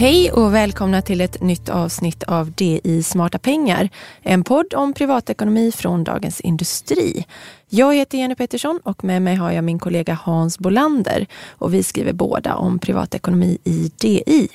Hej 0.00 0.32
och 0.32 0.54
välkomna 0.54 1.02
till 1.02 1.20
ett 1.20 1.42
nytt 1.42 1.68
avsnitt 1.68 2.22
av 2.22 2.52
DI 2.52 3.02
Smarta 3.02 3.38
Pengar. 3.38 3.88
En 4.22 4.44
podd 4.44 4.74
om 4.74 4.92
privatekonomi 4.92 5.72
från 5.72 6.04
Dagens 6.04 6.40
Industri. 6.40 7.26
Jag 7.68 7.94
heter 7.94 8.18
Jenny 8.18 8.34
Pettersson 8.34 8.80
och 8.82 9.04
med 9.04 9.22
mig 9.22 9.34
har 9.36 9.50
jag 9.50 9.64
min 9.64 9.78
kollega 9.78 10.18
Hans 10.22 10.58
Bolander 10.58 11.26
och 11.48 11.74
vi 11.74 11.82
skriver 11.82 12.12
båda 12.12 12.54
om 12.54 12.78
privatekonomi 12.78 13.58
i 13.64 13.92
DI. 13.96 14.48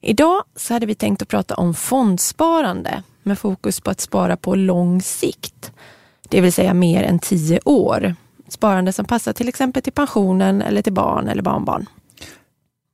Idag 0.00 0.42
så 0.56 0.74
hade 0.74 0.86
vi 0.86 0.94
tänkt 0.94 1.22
att 1.22 1.28
prata 1.28 1.54
om 1.54 1.74
fondsparande 1.74 3.02
med 3.22 3.38
fokus 3.38 3.80
på 3.80 3.90
att 3.90 4.00
spara 4.00 4.36
på 4.36 4.54
lång 4.54 5.02
sikt. 5.02 5.72
Det 6.28 6.40
vill 6.40 6.52
säga 6.52 6.74
mer 6.74 7.02
än 7.02 7.18
tio 7.18 7.60
år. 7.64 8.14
Sparande 8.48 8.92
som 8.92 9.04
passar 9.04 9.32
till 9.32 9.48
exempel 9.48 9.82
till 9.82 9.92
pensionen 9.92 10.62
eller 10.62 10.82
till 10.82 10.92
barn 10.92 11.28
eller 11.28 11.42
barnbarn. 11.42 11.86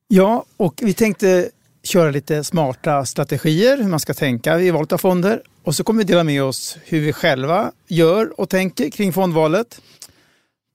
Ja, 0.08 0.44
och 0.56 0.80
vi 0.82 0.94
tänkte 0.94 1.50
köra 1.86 2.10
lite 2.10 2.44
smarta 2.44 3.04
strategier, 3.04 3.76
hur 3.76 3.88
man 3.88 4.00
ska 4.00 4.14
tänka 4.14 4.60
i 4.60 4.70
valet 4.70 4.92
av 4.92 4.98
fonder. 4.98 5.42
Och 5.64 5.74
så 5.74 5.84
kommer 5.84 5.98
vi 5.98 6.04
dela 6.04 6.24
med 6.24 6.42
oss 6.42 6.78
hur 6.84 7.00
vi 7.00 7.12
själva 7.12 7.72
gör 7.88 8.40
och 8.40 8.48
tänker 8.48 8.90
kring 8.90 9.12
fondvalet. 9.12 9.80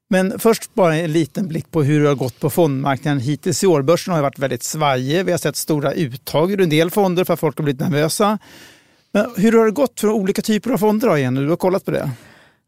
Men 0.10 0.40
först 0.40 0.74
bara 0.74 0.96
en 0.96 1.12
liten 1.12 1.48
blick 1.48 1.72
på 1.72 1.84
hur 1.84 2.02
det 2.02 2.08
har 2.08 2.16
gått 2.16 2.40
på 2.40 2.50
fondmarknaden 2.50 3.20
hittills 3.20 3.64
i 3.64 3.68
år. 3.68 3.82
Börsen 3.82 4.14
har 4.14 4.22
varit 4.22 4.40
väldigt 4.40 4.64
svajig. 4.64 5.26
Vi 5.26 5.32
har 5.32 5.40
sett 5.40 5.56
stora 5.56 5.94
uttag 5.94 6.52
ur 6.52 6.62
en 6.62 6.70
del 6.70 6.92
fonder 6.92 7.24
för 7.24 7.34
att 7.34 7.40
folk 7.40 7.58
har 7.58 7.64
blivit 7.64 7.82
nervösa. 7.82 8.38
Men 9.12 9.26
hur 9.38 9.52
har 9.52 9.66
det 9.66 9.72
gått 9.72 10.00
för 10.00 10.10
olika 10.10 10.42
typer 10.42 10.72
av 10.72 10.78
fonder 10.78 11.08
då, 11.08 11.18
Jenny? 11.18 11.42
Du 11.42 11.50
har 11.50 11.58
kollat 11.58 11.86
på 11.86 11.92
det. 11.92 12.12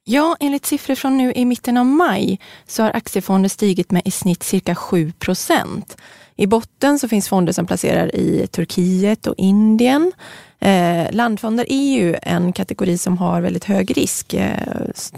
Ja, 0.05 0.37
enligt 0.39 0.65
siffror 0.65 0.95
från 0.95 1.17
nu 1.17 1.33
i 1.33 1.45
mitten 1.45 1.77
av 1.77 1.85
maj 1.85 2.39
så 2.67 2.83
har 2.83 2.91
aktiefonder 2.91 3.49
stigit 3.49 3.91
med 3.91 4.01
i 4.05 4.11
snitt 4.11 4.43
cirka 4.43 4.75
7 4.75 5.11
procent. 5.19 5.97
I 6.35 6.47
botten 6.47 6.99
så 6.99 7.07
finns 7.07 7.27
fonder 7.27 7.53
som 7.53 7.65
placerar 7.65 8.15
i 8.15 8.47
Turkiet 8.47 9.27
och 9.27 9.35
Indien. 9.37 10.11
Eh, 10.59 11.11
landfonder 11.11 11.65
är 11.69 11.97
ju 11.97 12.15
en 12.21 12.53
kategori 12.53 12.97
som 12.97 13.17
har 13.17 13.41
väldigt 13.41 13.65
hög 13.65 13.97
risk. 13.97 14.33
Eh, 14.33 14.57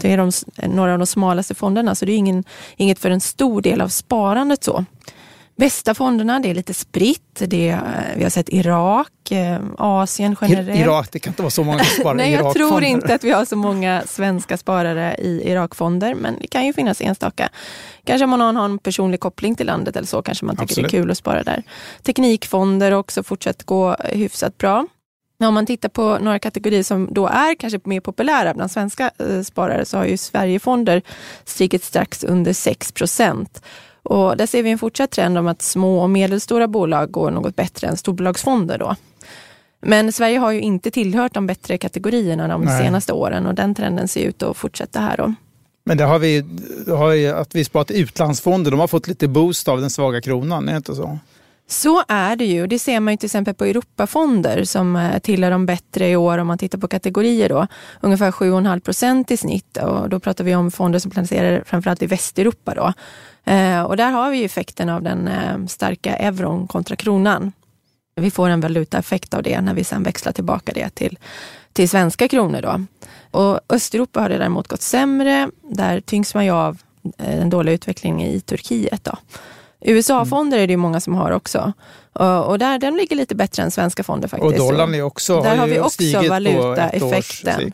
det 0.00 0.12
är 0.12 0.16
de, 0.16 0.30
några 0.74 0.92
av 0.92 0.98
de 0.98 1.06
smalaste 1.06 1.54
fonderna 1.54 1.94
så 1.94 2.04
det 2.04 2.12
är 2.12 2.16
ingen, 2.16 2.44
inget 2.76 2.98
för 2.98 3.10
en 3.10 3.20
stor 3.20 3.62
del 3.62 3.80
av 3.80 3.88
sparandet. 3.88 4.64
så. 4.64 4.84
Bästa 5.56 5.94
fonderna, 5.94 6.40
det 6.40 6.50
är 6.50 6.54
lite 6.54 6.74
spritt. 6.74 7.22
Det 7.38 7.68
är, 7.68 8.14
vi 8.16 8.22
har 8.22 8.30
sett 8.30 8.48
Irak, 8.48 9.30
eh, 9.30 9.60
Asien 9.78 10.36
generellt. 10.40 10.80
Irak, 10.80 11.08
det 11.12 11.18
kan 11.18 11.30
inte 11.30 11.42
vara 11.42 11.50
så 11.50 11.64
många 11.64 11.78
som 11.78 12.00
sparar 12.00 12.14
Nej, 12.16 12.32
jag 12.32 12.54
tror 12.54 12.82
inte 12.82 13.14
att 13.14 13.24
vi 13.24 13.30
har 13.30 13.44
så 13.44 13.56
många 13.56 14.02
svenska 14.06 14.56
sparare 14.56 15.16
i 15.18 15.50
Irakfonder, 15.50 16.14
men 16.14 16.38
det 16.40 16.46
kan 16.46 16.66
ju 16.66 16.72
finnas 16.72 17.00
enstaka. 17.00 17.48
Kanske 18.04 18.26
man 18.26 18.56
har 18.56 18.64
en 18.64 18.78
personlig 18.78 19.20
koppling 19.20 19.54
till 19.54 19.66
landet 19.66 19.96
eller 19.96 20.06
så, 20.06 20.22
kanske 20.22 20.44
man 20.44 20.56
tycker 20.56 20.64
Absolut. 20.64 20.90
det 20.90 20.96
är 20.96 21.00
kul 21.00 21.10
att 21.10 21.18
spara 21.18 21.42
där. 21.42 21.62
Teknikfonder 22.02 22.92
också 22.92 23.22
fortsatt 23.22 23.62
gå 23.62 23.96
hyfsat 24.12 24.58
bra. 24.58 24.86
Men 25.38 25.48
om 25.48 25.54
man 25.54 25.66
tittar 25.66 25.88
på 25.88 26.18
några 26.18 26.38
kategorier 26.38 26.82
som 26.82 27.08
då 27.10 27.26
är 27.26 27.54
kanske 27.54 27.80
mer 27.84 28.00
populära 28.00 28.54
bland 28.54 28.70
svenska 28.70 29.10
eh, 29.18 29.42
sparare 29.42 29.84
så 29.84 29.98
har 29.98 30.04
ju 30.04 30.16
Sverigefonder 30.16 31.02
stigit 31.44 31.84
strax 31.84 32.24
under 32.24 32.52
6 32.52 32.92
procent. 32.92 33.62
Och 34.06 34.36
där 34.36 34.46
ser 34.46 34.62
vi 34.62 34.70
en 34.70 34.78
fortsatt 34.78 35.10
trend 35.10 35.38
om 35.38 35.46
att 35.46 35.62
små 35.62 36.02
och 36.02 36.10
medelstora 36.10 36.68
bolag 36.68 37.10
går 37.10 37.30
något 37.30 37.56
bättre 37.56 37.86
än 37.86 37.96
storbolagsfonder. 37.96 38.78
Då. 38.78 38.96
Men 39.80 40.12
Sverige 40.12 40.38
har 40.38 40.52
ju 40.52 40.60
inte 40.60 40.90
tillhört 40.90 41.34
de 41.34 41.46
bättre 41.46 41.78
kategorierna 41.78 42.48
de 42.48 42.62
Nej. 42.62 42.84
senaste 42.84 43.12
åren 43.12 43.46
och 43.46 43.54
den 43.54 43.74
trenden 43.74 44.08
ser 44.08 44.24
ut 44.24 44.42
att 44.42 44.56
fortsätta 44.56 45.00
här. 45.00 45.16
Då. 45.16 45.34
Men 45.84 45.96
det 45.96 46.04
har 46.04 46.18
vi, 46.18 46.40
det 46.86 46.92
har 46.92 47.12
ju, 47.12 47.28
att 47.28 47.54
vi 47.54 47.64
sparat 47.64 47.90
utlandsfonder, 47.90 48.70
de 48.70 48.80
har 48.80 48.86
fått 48.86 49.08
lite 49.08 49.28
boost 49.28 49.68
av 49.68 49.80
den 49.80 49.90
svaga 49.90 50.20
kronan, 50.20 50.68
är 50.68 50.72
det 50.72 50.76
inte 50.76 50.94
så? 50.94 51.18
Så 51.68 52.02
är 52.08 52.36
det 52.36 52.44
ju. 52.44 52.66
Det 52.66 52.78
ser 52.78 53.00
man 53.00 53.12
ju 53.12 53.16
till 53.18 53.26
exempel 53.26 53.54
på 53.54 53.64
Europafonder 53.64 54.64
som 54.64 54.96
eh, 54.96 55.18
tillhör 55.18 55.50
de 55.50 55.66
bättre 55.66 56.08
i 56.08 56.16
år 56.16 56.38
om 56.38 56.46
man 56.46 56.58
tittar 56.58 56.78
på 56.78 56.88
kategorier. 56.88 57.48
Då. 57.48 57.66
Ungefär 58.00 58.30
7,5 58.30 58.80
procent 58.80 59.30
i 59.30 59.36
snitt 59.36 59.76
och 59.76 60.08
då 60.08 60.20
pratar 60.20 60.44
vi 60.44 60.54
om 60.54 60.70
fonder 60.70 60.98
som 60.98 61.10
placerar 61.10 61.62
framförallt 61.66 62.02
i 62.02 62.06
Västeuropa. 62.06 62.74
Då. 62.74 62.92
Eh, 63.52 63.82
och 63.82 63.96
där 63.96 64.10
har 64.10 64.30
vi 64.30 64.44
effekten 64.44 64.88
av 64.88 65.02
den 65.02 65.28
eh, 65.28 65.66
starka 65.66 66.16
euron 66.16 66.66
kontra 66.66 66.96
kronan. 66.96 67.52
Vi 68.16 68.30
får 68.30 68.48
en 68.48 68.60
valutaeffekt 68.60 69.34
av 69.34 69.42
det 69.42 69.60
när 69.60 69.74
vi 69.74 69.84
sen 69.84 70.02
växlar 70.02 70.32
tillbaka 70.32 70.72
det 70.74 70.90
till, 70.90 71.18
till 71.72 71.88
svenska 71.88 72.28
kronor. 72.28 72.60
Då. 72.62 72.84
Och 73.30 73.60
Östeuropa 73.68 74.20
har 74.20 74.28
det 74.28 74.38
däremot 74.38 74.68
gått 74.68 74.82
sämre. 74.82 75.50
Där 75.62 76.00
tyngs 76.00 76.34
man 76.34 76.44
ju 76.44 76.50
av 76.50 76.78
den 77.16 77.50
dåliga 77.50 77.74
utvecklingen 77.74 78.28
i 78.28 78.40
Turkiet. 78.40 79.04
Då. 79.04 79.16
USA-fonder 79.90 80.58
är 80.58 80.66
det 80.66 80.72
ju 80.72 80.76
många 80.76 81.00
som 81.00 81.14
har 81.14 81.30
också. 81.30 81.72
Och 82.46 82.58
där, 82.58 82.78
den 82.78 82.96
ligger 82.96 83.16
lite 83.16 83.34
bättre 83.34 83.62
än 83.62 83.70
svenska 83.70 84.02
fonder 84.02 84.28
faktiskt. 84.28 84.52
Och 84.52 84.58
dollarn 84.58 84.94
är 84.94 85.02
också, 85.02 85.40
där 85.40 85.56
har, 85.56 85.66
vi 85.66 85.80
också 85.80 86.28
valutaeffekten. 86.28 87.72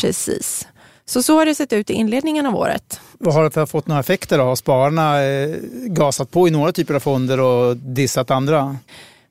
Precis. 0.00 0.68
Så 1.04 1.22
så 1.22 1.38
har 1.38 1.46
det 1.46 1.54
sett 1.54 1.72
ut 1.72 1.90
i 1.90 1.92
inledningen 1.92 2.46
av 2.46 2.56
året. 2.56 3.00
Vad 3.18 3.34
har 3.34 3.50
det 3.50 3.66
fått 3.66 3.86
några 3.86 4.00
effekter 4.00 4.38
då? 4.38 4.44
Har 4.44 4.56
spararna 4.56 5.22
eh, 5.22 5.56
gasat 5.86 6.30
på 6.30 6.48
i 6.48 6.50
några 6.50 6.72
typer 6.72 6.94
av 6.94 7.00
fonder 7.00 7.40
och 7.40 7.76
dissat 7.76 8.30
andra? 8.30 8.76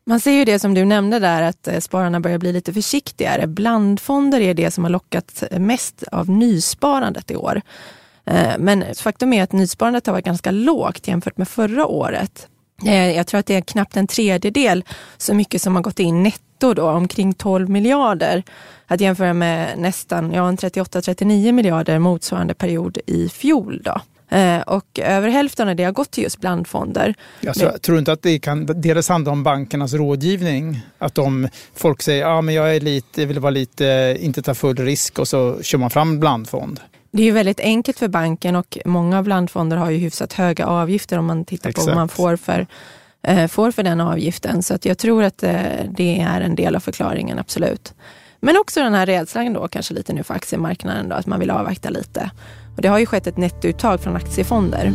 Man 0.06 0.20
ser 0.20 0.32
ju 0.32 0.46
det 0.46 0.60
som 0.60 0.74
du 0.74 0.86
nämnde 0.86 1.20
där 1.20 1.42
att 1.42 1.68
eh, 1.68 1.80
spararna 1.80 2.20
börjar 2.20 2.38
bli 2.38 2.54
lite 2.54 2.74
försiktigare. 2.74 3.48
Blandfonder 3.48 4.42
är 4.42 4.54
det 4.54 4.72
som 4.72 4.84
har 4.84 4.92
lockat 4.92 5.44
mest 5.52 6.04
av 6.12 6.30
nysparandet 6.30 7.32
i 7.32 7.36
år. 7.36 7.62
Eh, 8.26 8.54
men 8.60 8.96
faktum 8.96 9.34
är 9.34 9.44
att 9.44 9.52
nysparandet 9.52 10.06
har 10.06 10.14
varit 10.14 10.26
ganska 10.26 10.52
lågt 10.52 11.08
jämfört 11.08 11.38
med 11.38 11.48
förra 11.48 11.86
året. 11.86 12.48
Eh, 12.86 13.12
jag 13.12 13.28
tror 13.28 13.40
att 13.40 13.46
det 13.46 13.56
är 13.56 13.62
knappt 13.62 13.98
en 13.98 14.08
tredjedel 14.08 14.84
så 15.18 15.34
mycket 15.34 15.62
som 15.62 15.76
har 15.76 15.82
gått 15.82 16.00
in 16.00 16.24
netto, 16.24 16.74
då, 16.74 16.90
omkring 16.90 17.34
12 17.34 17.70
miljarder. 17.70 18.44
Att 18.88 19.02
jämföra 19.02 19.34
med 19.34 19.80
nästan 19.80 20.32
ja, 20.32 20.52
38-39 20.52 21.52
miljarder 21.52 22.00
motsvarande 22.00 22.54
period 22.54 22.98
i 23.06 23.30
fjol. 23.30 23.82
Då. 23.86 24.02
Eh, 24.38 24.62
och 24.62 25.00
över 25.00 25.30
hälften 25.30 25.70
av 25.70 25.76
det 25.76 25.84
har 25.84 25.92
gått 25.92 26.12
till 26.12 26.24
just 26.24 26.40
blandfonder. 26.40 27.16
Alltså, 27.48 27.64
jag 27.66 27.82
tror 27.82 28.00
inte 28.00 28.12
att 28.12 28.22
det 28.22 28.40
kan 28.40 28.66
dels 28.66 29.10
handla 29.10 29.32
om 29.32 29.44
bankernas 29.44 29.94
rådgivning? 29.94 30.80
Att 30.98 31.16
de, 31.16 31.48
folk 31.76 32.02
säger 32.02 32.26
att 32.26 32.46
ah, 32.46 32.52
jag 32.52 32.76
är 32.76 32.80
lite, 32.80 33.26
vill 33.26 33.40
vara 33.40 33.52
lite, 33.52 34.18
inte 34.20 34.42
ta 34.42 34.54
full 34.54 34.78
risk 34.78 35.20
och 35.20 35.28
så 35.28 35.62
kör 35.62 35.78
man 35.78 35.90
fram 35.90 36.20
blandfond. 36.20 36.80
Det 37.16 37.22
är 37.22 37.26
ju 37.26 37.32
väldigt 37.32 37.60
enkelt 37.60 38.00
för 38.00 38.08
banken 38.08 38.56
och 38.56 38.78
många 38.86 39.24
blandfonder 39.24 39.78
har 39.78 39.90
ju 39.90 39.98
hyfsat 39.98 40.34
höga 40.34 40.66
avgifter 40.66 41.20
om 41.20 41.26
man 41.26 41.46
tittar 41.46 41.70
Exakt. 41.70 41.86
på 41.86 41.92
vad 41.92 41.98
man 41.98 42.10
får 42.10 42.36
för, 42.36 42.68
eh, 43.24 43.48
får 43.48 43.72
för 43.72 43.84
den 43.84 44.02
avgiften. 44.02 44.64
Så 44.64 44.74
att 44.74 44.86
jag 44.86 44.98
tror 44.98 45.24
att 45.24 45.44
eh, 45.44 45.54
det 45.98 46.22
är 46.22 46.42
en 46.42 46.56
del 46.56 46.76
av 46.76 46.80
förklaringen, 46.80 47.40
absolut. 47.40 47.94
Men 48.40 48.58
också 48.58 48.80
den 48.80 48.94
här 48.94 49.06
rädslan 49.06 49.54
då 49.54 49.68
kanske 49.68 49.94
lite 49.94 50.14
nu 50.14 50.24
för 50.24 50.34
aktiemarknaden, 50.34 51.10
då, 51.10 51.16
att 51.16 51.26
man 51.26 51.40
vill 51.40 51.52
avvakta 51.52 51.90
lite. 51.90 52.32
Och 52.76 52.82
det 52.82 52.88
har 52.88 53.00
ju 53.00 53.06
skett 53.06 53.28
ett 53.28 53.38
nettouttag 53.38 54.02
från 54.02 54.16
aktiefonder. 54.16 54.94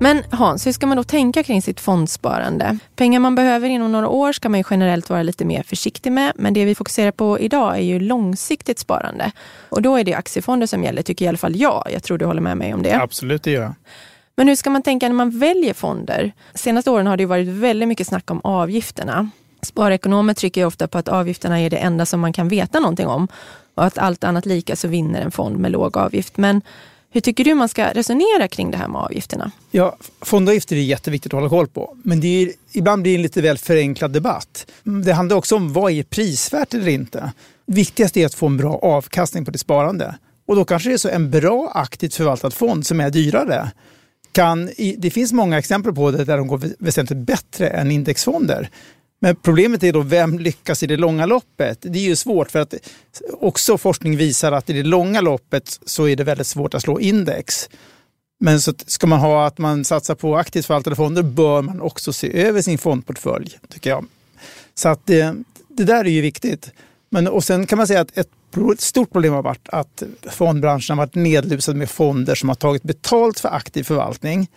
Men 0.00 0.22
Hans, 0.30 0.66
hur 0.66 0.72
ska 0.72 0.86
man 0.86 0.96
då 0.96 1.04
tänka 1.04 1.42
kring 1.42 1.62
sitt 1.62 1.80
fondsparande? 1.80 2.78
Pengar 2.96 3.20
man 3.20 3.34
behöver 3.34 3.68
inom 3.68 3.92
några 3.92 4.08
år 4.08 4.32
ska 4.32 4.48
man 4.48 4.60
ju 4.60 4.64
generellt 4.70 5.10
vara 5.10 5.22
lite 5.22 5.44
mer 5.44 5.62
försiktig 5.62 6.12
med. 6.12 6.32
Men 6.34 6.54
det 6.54 6.64
vi 6.64 6.74
fokuserar 6.74 7.10
på 7.10 7.38
idag 7.38 7.76
är 7.76 7.82
ju 7.82 8.00
långsiktigt 8.00 8.78
sparande. 8.78 9.32
Och 9.68 9.82
då 9.82 9.96
är 9.96 10.04
det 10.04 10.14
aktiefonder 10.14 10.66
som 10.66 10.84
gäller, 10.84 11.02
tycker 11.02 11.24
i 11.24 11.28
alla 11.28 11.38
fall 11.38 11.56
jag. 11.56 11.88
Jag 11.92 12.02
tror 12.02 12.18
du 12.18 12.24
håller 12.24 12.40
med 12.40 12.56
mig 12.56 12.74
om 12.74 12.82
det. 12.82 13.02
Absolut, 13.02 13.42
det 13.42 13.50
gör 13.50 13.62
jag. 13.62 13.74
Men 14.36 14.48
hur 14.48 14.56
ska 14.56 14.70
man 14.70 14.82
tänka 14.82 15.08
när 15.08 15.14
man 15.14 15.38
väljer 15.38 15.74
fonder? 15.74 16.32
Senaste 16.54 16.90
åren 16.90 17.06
har 17.06 17.16
det 17.16 17.26
varit 17.26 17.48
väldigt 17.48 17.88
mycket 17.88 18.06
snack 18.06 18.30
om 18.30 18.40
avgifterna. 18.44 19.30
Sparekonomer 19.62 20.34
trycker 20.34 20.64
ofta 20.64 20.88
på 20.88 20.98
att 20.98 21.08
avgifterna 21.08 21.60
är 21.60 21.70
det 21.70 21.76
enda 21.76 22.06
som 22.06 22.20
man 22.20 22.32
kan 22.32 22.48
veta 22.48 22.80
någonting 22.80 23.06
om 23.06 23.28
och 23.74 23.84
att 23.84 23.98
allt 23.98 24.24
annat 24.24 24.46
lika 24.46 24.76
så 24.76 24.88
vinner 24.88 25.20
en 25.20 25.30
fond 25.30 25.58
med 25.58 25.70
låg 25.70 25.96
avgift. 25.96 26.36
Men 26.36 26.62
hur 27.14 27.20
tycker 27.20 27.44
du 27.44 27.54
man 27.54 27.68
ska 27.68 27.86
resonera 27.88 28.48
kring 28.48 28.70
det 28.70 28.76
här 28.76 28.88
med 28.88 29.00
avgifterna? 29.00 29.50
Ja, 29.70 29.96
fondavgifter 30.20 30.76
är 30.76 30.80
jätteviktigt 30.80 31.34
att 31.34 31.40
hålla 31.40 31.48
koll 31.48 31.68
på. 31.68 31.96
Men 32.02 32.20
det 32.20 32.42
är, 32.42 32.50
ibland 32.72 33.02
blir 33.02 33.12
det 33.12 33.18
en 33.18 33.22
lite 33.22 33.42
väl 33.42 33.58
förenklad 33.58 34.12
debatt. 34.12 34.66
Det 35.04 35.12
handlar 35.12 35.36
också 35.36 35.56
om 35.56 35.72
vad 35.72 35.92
är 35.92 36.02
prisvärt 36.02 36.74
eller 36.74 36.88
inte. 36.88 37.32
Viktigast 37.66 38.16
är 38.16 38.26
att 38.26 38.34
få 38.34 38.46
en 38.46 38.56
bra 38.56 38.78
avkastning 38.82 39.44
på 39.44 39.50
ditt 39.50 39.60
sparande. 39.60 40.14
Och 40.46 40.56
då 40.56 40.64
kanske 40.64 40.88
det 40.88 40.92
är 40.92 40.98
så 40.98 41.08
en 41.08 41.30
bra 41.30 41.70
aktivt 41.74 42.14
förvaltad 42.14 42.50
fond 42.50 42.86
som 42.86 43.00
är 43.00 43.10
dyrare. 43.10 43.70
Kan, 44.32 44.70
det 44.98 45.10
finns 45.10 45.32
många 45.32 45.58
exempel 45.58 45.94
på 45.94 46.10
det 46.10 46.24
där 46.24 46.36
de 46.36 46.46
går 46.46 46.60
väsentligt 46.78 47.26
bättre 47.26 47.68
än 47.68 47.90
indexfonder. 47.90 48.70
Men 49.24 49.36
problemet 49.36 49.82
är 49.82 49.92
då 49.92 50.00
vem 50.00 50.38
lyckas 50.38 50.82
i 50.82 50.86
det 50.86 50.96
långa 50.96 51.26
loppet? 51.26 51.78
Det 51.80 51.98
är 51.98 52.02
ju 52.02 52.16
svårt 52.16 52.50
för 52.50 52.58
att 52.58 52.74
också 53.40 53.78
forskning 53.78 54.16
visar 54.16 54.52
att 54.52 54.70
i 54.70 54.72
det 54.72 54.82
långa 54.82 55.20
loppet 55.20 55.80
så 55.86 56.08
är 56.08 56.16
det 56.16 56.24
väldigt 56.24 56.46
svårt 56.46 56.74
att 56.74 56.82
slå 56.82 57.00
index. 57.00 57.68
Men 58.40 58.60
så 58.60 58.74
ska 58.86 59.06
man 59.06 59.18
ha 59.20 59.46
att 59.46 59.58
man 59.58 59.84
satsar 59.84 60.14
på 60.14 60.36
aktivt 60.36 60.66
förvaltade 60.66 60.96
fonder 60.96 61.22
bör 61.22 61.62
man 61.62 61.80
också 61.80 62.12
se 62.12 62.42
över 62.42 62.62
sin 62.62 62.78
fondportfölj, 62.78 63.58
tycker 63.68 63.90
jag. 63.90 64.06
Så 64.74 64.88
att 64.88 65.06
det, 65.06 65.36
det 65.68 65.84
där 65.84 66.04
är 66.04 66.10
ju 66.10 66.20
viktigt. 66.20 66.70
Men, 67.10 67.28
och 67.28 67.44
sen 67.44 67.66
kan 67.66 67.78
man 67.78 67.86
säga 67.86 68.00
att 68.00 68.18
ett 68.18 68.30
stort 68.78 69.12
problem 69.12 69.32
har 69.32 69.42
varit 69.42 69.68
att 69.68 70.02
fondbranschen 70.30 70.98
har 70.98 71.06
varit 71.06 71.14
nedlusad 71.14 71.76
med 71.76 71.90
fonder 71.90 72.34
som 72.34 72.48
har 72.48 72.56
tagit 72.56 72.82
betalt 72.82 73.40
för 73.40 73.48
aktiv 73.48 73.84
förvaltning 73.84 74.48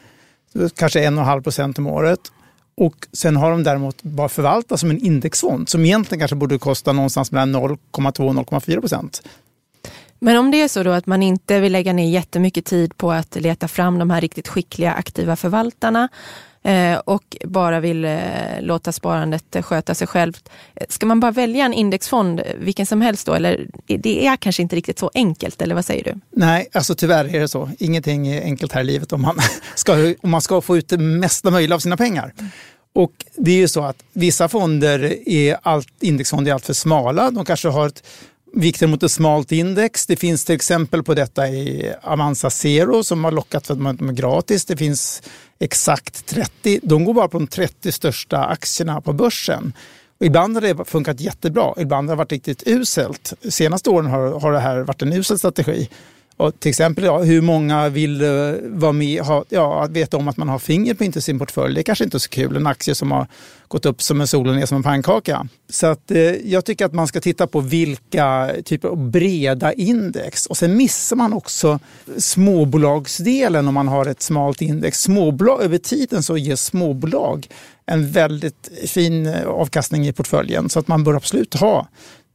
kanske 0.75 0.99
1,5 0.99 1.43
procent 1.43 1.79
om 1.79 1.87
året. 1.87 2.31
Och 2.77 3.07
sen 3.13 3.35
har 3.35 3.51
de 3.51 3.63
däremot 3.63 4.03
bara 4.03 4.29
förvaltat 4.29 4.79
som 4.79 4.89
en 4.89 5.05
indexfond 5.05 5.69
som 5.69 5.85
egentligen 5.85 6.19
kanske 6.19 6.35
borde 6.35 6.57
kosta 6.57 6.93
någonstans 6.93 7.31
mellan 7.31 7.55
0,2 7.55 8.27
och 8.27 8.35
0,4 8.35 8.79
procent. 8.79 9.21
Men 10.19 10.37
om 10.37 10.51
det 10.51 10.61
är 10.61 10.67
så 10.67 10.83
då 10.83 10.91
att 10.91 11.05
man 11.05 11.23
inte 11.23 11.59
vill 11.59 11.71
lägga 11.71 11.93
ner 11.93 12.09
jättemycket 12.09 12.65
tid 12.65 12.97
på 12.97 13.11
att 13.11 13.35
leta 13.35 13.67
fram 13.67 13.99
de 13.99 14.09
här 14.09 14.21
riktigt 14.21 14.47
skickliga 14.47 14.93
aktiva 14.93 15.35
förvaltarna 15.35 16.09
och 17.05 17.37
bara 17.43 17.79
vill 17.79 18.05
eh, 18.05 18.19
låta 18.59 18.91
sparandet 18.91 19.55
eh, 19.55 19.61
sköta 19.61 19.95
sig 19.95 20.07
självt. 20.07 20.49
Ska 20.89 21.05
man 21.05 21.19
bara 21.19 21.31
välja 21.31 21.65
en 21.65 21.73
indexfond, 21.73 22.41
vilken 22.59 22.85
som 22.85 23.01
helst 23.01 23.25
då? 23.25 23.33
Eller 23.33 23.67
det 23.85 24.27
är 24.27 24.35
kanske 24.35 24.61
inte 24.61 24.75
riktigt 24.75 24.99
så 24.99 25.11
enkelt, 25.13 25.61
eller 25.61 25.75
vad 25.75 25.85
säger 25.85 26.03
du? 26.03 26.19
Nej, 26.31 26.67
alltså 26.73 26.95
tyvärr 26.95 27.35
är 27.35 27.39
det 27.39 27.47
så. 27.47 27.69
Ingenting 27.79 28.27
är 28.27 28.41
enkelt 28.41 28.71
här 28.71 28.81
i 28.81 28.83
livet 28.83 29.13
om 29.13 29.21
man 29.21 29.35
ska, 29.75 30.13
om 30.21 30.29
man 30.29 30.41
ska 30.41 30.61
få 30.61 30.77
ut 30.77 30.89
det 30.89 30.97
mesta 30.97 31.51
möjliga 31.51 31.75
av 31.75 31.79
sina 31.79 31.97
pengar. 31.97 32.33
Och 32.93 33.11
det 33.35 33.51
är 33.51 33.57
ju 33.57 33.67
så 33.67 33.83
att 33.83 34.03
vissa 34.13 34.49
fonder 34.49 35.29
är 35.29 35.57
allt, 35.61 35.87
indexfonder 35.99 36.51
är 36.51 36.53
alltför 36.53 36.73
smala. 36.73 37.31
De 37.31 37.45
kanske 37.45 37.67
har 37.67 37.87
ett 37.87 38.03
vikten 38.57 38.89
mot 38.89 39.03
ett 39.03 39.11
smalt 39.11 39.51
index. 39.51 40.05
Det 40.05 40.15
finns 40.15 40.45
till 40.45 40.55
exempel 40.55 41.03
på 41.03 41.13
detta 41.13 41.47
i 41.47 41.93
Avanza 42.01 42.49
Zero 42.49 43.03
som 43.03 43.23
har 43.23 43.31
lockat 43.31 43.67
för 43.67 43.73
att 43.73 43.97
de 43.97 44.09
är 44.09 44.13
gratis. 44.13 44.65
Det 44.65 44.77
finns 44.77 45.21
exakt 45.59 46.25
30. 46.25 46.79
De 46.83 47.05
går 47.05 47.13
bara 47.13 47.27
på 47.27 47.39
de 47.39 47.47
30 47.47 47.91
största 47.91 48.45
aktierna 48.45 49.01
på 49.01 49.13
börsen. 49.13 49.73
Och 50.19 50.25
ibland 50.25 50.55
har 50.55 50.61
det 50.61 50.85
funkat 50.85 51.19
jättebra, 51.19 51.73
ibland 51.77 52.09
har 52.09 52.15
det 52.15 52.17
varit 52.17 52.31
riktigt 52.31 52.63
uselt. 52.65 53.33
De 53.41 53.51
senaste 53.51 53.89
åren 53.89 54.05
har, 54.07 54.39
har 54.39 54.51
det 54.51 54.59
här 54.59 54.79
varit 54.79 55.01
en 55.01 55.13
usel 55.13 55.39
strategi. 55.39 55.89
Och 56.37 56.59
till 56.59 56.69
exempel 56.69 57.03
ja, 57.03 57.17
hur 57.17 57.41
många 57.41 57.89
vill 57.89 58.21
uh, 58.21 58.55
vara 58.63 58.91
med, 58.91 59.21
ha, 59.21 59.43
ja, 59.49 59.87
veta 59.89 60.17
om 60.17 60.27
att 60.27 60.37
man 60.37 60.49
har 60.49 60.59
Fingerprint 60.59 61.15
i 61.15 61.21
sin 61.21 61.39
portfölj. 61.39 61.75
Det 61.75 61.81
är 61.81 61.83
kanske 61.83 62.03
inte 62.03 62.17
är 62.17 62.19
så 62.19 62.29
kul, 62.29 62.55
en 62.55 62.67
aktie 62.67 62.95
som 62.95 63.11
har 63.11 63.27
gått 63.67 63.85
upp 63.85 64.01
som 64.01 64.21
en 64.21 64.27
sol 64.27 64.47
och 64.47 64.55
ner 64.55 64.65
som 64.65 64.77
en 64.77 64.83
pannkaka. 64.83 65.47
Så 65.69 65.87
att, 65.87 66.11
uh, 66.11 66.19
jag 66.21 66.65
tycker 66.65 66.85
att 66.85 66.93
man 66.93 67.07
ska 67.07 67.19
titta 67.19 67.47
på 67.47 67.59
vilka 67.59 68.51
typer 68.65 68.87
av 68.87 69.09
breda 69.09 69.73
index. 69.73 70.45
Och 70.45 70.57
sen 70.57 70.77
missar 70.77 71.15
man 71.15 71.33
också 71.33 71.79
småbolagsdelen 72.17 73.67
om 73.67 73.73
man 73.73 73.87
har 73.87 74.05
ett 74.05 74.21
smalt 74.21 74.61
index. 74.61 75.01
Småbolag, 75.01 75.61
över 75.61 75.77
tiden 75.77 76.23
så 76.23 76.37
ger 76.37 76.55
småbolag 76.55 77.47
en 77.85 78.11
väldigt 78.11 78.71
fin 78.85 79.25
eh, 79.25 79.47
avkastning 79.47 80.07
i 80.07 80.13
portföljen 80.13 80.69
så 80.69 80.79
att 80.79 80.87
man 80.87 81.03
bör 81.03 81.13
absolut 81.13 81.53
ha 81.53 81.87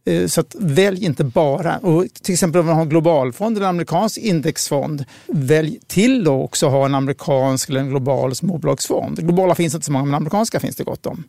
Eh, 0.05 0.27
så 0.27 0.41
att 0.41 0.57
välj 0.59 1.05
inte 1.05 1.25
bara, 1.25 1.79
och 1.79 2.07
till 2.23 2.33
exempel 2.33 2.61
om 2.61 2.67
man 2.67 2.75
har 2.75 2.83
en 2.83 2.89
globalfond 2.89 3.57
eller 3.57 3.67
en 3.67 3.71
amerikansk 3.71 4.19
indexfond, 4.19 5.05
välj 5.27 5.81
till 5.87 6.25
då 6.25 6.43
också 6.43 6.67
att 6.67 6.73
ha 6.73 6.85
en 6.85 6.95
amerikansk 6.95 7.69
eller 7.69 7.81
en 7.81 7.89
global 7.89 8.35
småbolagsfond. 8.35 9.19
Globala 9.19 9.55
finns 9.55 9.75
inte 9.75 9.87
så 9.87 9.93
många, 9.93 10.05
men 10.05 10.15
amerikanska 10.15 10.61
finns 10.61 10.77
det 10.77 10.85
gott 10.85 11.07
om. 11.07 11.25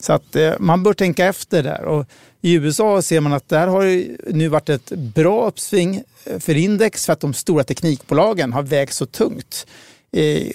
Så 0.00 0.12
att 0.12 0.36
eh, 0.36 0.52
man 0.58 0.82
bör 0.82 0.92
tänka 0.92 1.26
efter 1.26 1.62
där. 1.62 1.84
Och 1.84 2.06
I 2.40 2.54
USA 2.54 3.02
ser 3.02 3.20
man 3.20 3.32
att 3.32 3.48
där 3.48 3.66
har 3.66 4.04
nu 4.32 4.48
varit 4.48 4.68
ett 4.68 4.90
bra 4.90 5.46
uppsving 5.46 6.02
eh, 6.24 6.38
för 6.38 6.56
index 6.56 7.06
för 7.06 7.12
att 7.12 7.20
de 7.20 7.34
stora 7.34 7.64
teknikbolagen 7.64 8.52
har 8.52 8.62
vägt 8.62 8.94
så 8.94 9.06
tungt. 9.06 9.66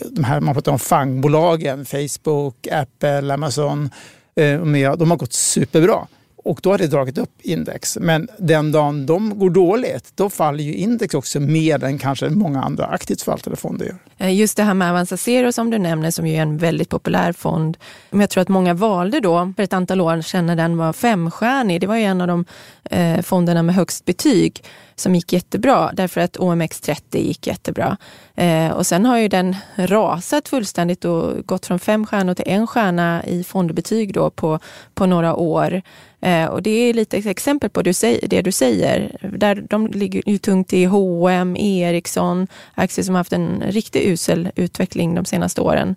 De 0.09 0.23
här, 0.23 0.39
man 0.39 0.53
pratar 0.53 0.71
om 0.71 0.79
fangbolagen, 0.79 1.85
Facebook, 1.85 2.67
Apple, 2.71 3.33
Amazon, 3.33 3.89
de 4.33 5.09
har 5.11 5.15
gått 5.15 5.33
superbra 5.33 6.07
och 6.43 6.59
då 6.63 6.71
har 6.71 6.77
det 6.77 6.87
dragit 6.87 7.17
upp 7.17 7.41
index. 7.41 7.97
Men 8.01 8.27
den 8.37 8.71
dagen 8.71 9.05
de 9.05 9.39
går 9.39 9.49
dåligt, 9.49 10.11
då 10.15 10.29
faller 10.29 10.63
ju 10.63 10.73
index 10.73 11.13
också 11.13 11.39
mer 11.39 11.83
än 11.83 11.99
kanske 11.99 12.29
många 12.29 12.63
andra 12.63 12.85
aktivt 12.85 13.21
förvaltade 13.21 13.55
fonder 13.55 13.85
gör. 13.85 13.97
Eh, 14.17 14.35
just 14.35 14.57
det 14.57 14.63
här 14.63 14.73
med 14.73 14.89
Avanza 14.89 15.17
Zero 15.17 15.51
som 15.51 15.69
du 15.69 15.77
nämner, 15.77 16.11
som 16.11 16.27
ju 16.27 16.35
är 16.35 16.41
en 16.41 16.57
väldigt 16.57 16.89
populär 16.89 17.33
fond. 17.33 17.77
Men 18.09 18.19
jag 18.19 18.29
tror 18.29 18.41
att 18.41 18.49
många 18.49 18.73
valde 18.73 19.19
då 19.19 19.53
för 19.55 19.63
ett 19.63 19.73
antal 19.73 20.01
år 20.01 20.21
sedan 20.21 20.45
när 20.45 20.55
den 20.55 20.77
var 20.77 20.93
femstjärnig. 20.93 21.81
Det 21.81 21.87
var 21.87 21.95
ju 21.95 22.03
en 22.03 22.21
av 22.21 22.27
de 22.27 22.45
eh, 22.83 23.21
fonderna 23.21 23.63
med 23.63 23.75
högst 23.75 24.05
betyg 24.05 24.63
som 24.95 25.15
gick 25.15 25.33
jättebra 25.33 25.91
därför 25.93 26.21
att 26.21 26.37
OMX30 26.37 27.17
gick 27.17 27.47
jättebra. 27.47 27.97
Eh, 28.35 28.71
och 28.71 28.87
sen 28.87 29.05
har 29.05 29.17
ju 29.17 29.27
den 29.27 29.55
rasat 29.75 30.49
fullständigt 30.49 31.05
och 31.05 31.45
gått 31.45 31.65
från 31.65 31.79
fem 31.79 32.05
stjärnor 32.05 32.33
till 32.33 32.47
en 32.47 32.67
stjärna 32.67 33.25
i 33.25 33.43
fondbetyg 33.43 34.13
då 34.13 34.29
på, 34.29 34.59
på 34.93 35.05
några 35.05 35.35
år. 35.35 35.81
Eh, 36.21 36.45
och 36.45 36.63
det 36.63 36.69
är 36.69 36.93
lite 36.93 37.17
ett 37.17 37.25
exempel 37.25 37.69
på 37.69 37.81
det 37.81 38.41
du 38.41 38.51
säger. 38.51 39.17
Där 39.37 39.65
de 39.69 39.87
ligger 39.87 40.29
ju 40.29 40.37
tungt 40.37 40.73
i 40.73 40.85
H&M, 40.85 41.57
Ericsson, 41.57 42.47
aktier 42.75 43.05
som 43.05 43.15
har 43.15 43.19
haft 43.19 43.33
en 43.33 43.63
riktigt 43.67 44.03
usel 44.03 44.49
utveckling 44.55 45.15
de 45.15 45.25
senaste 45.25 45.61
åren. 45.61 45.95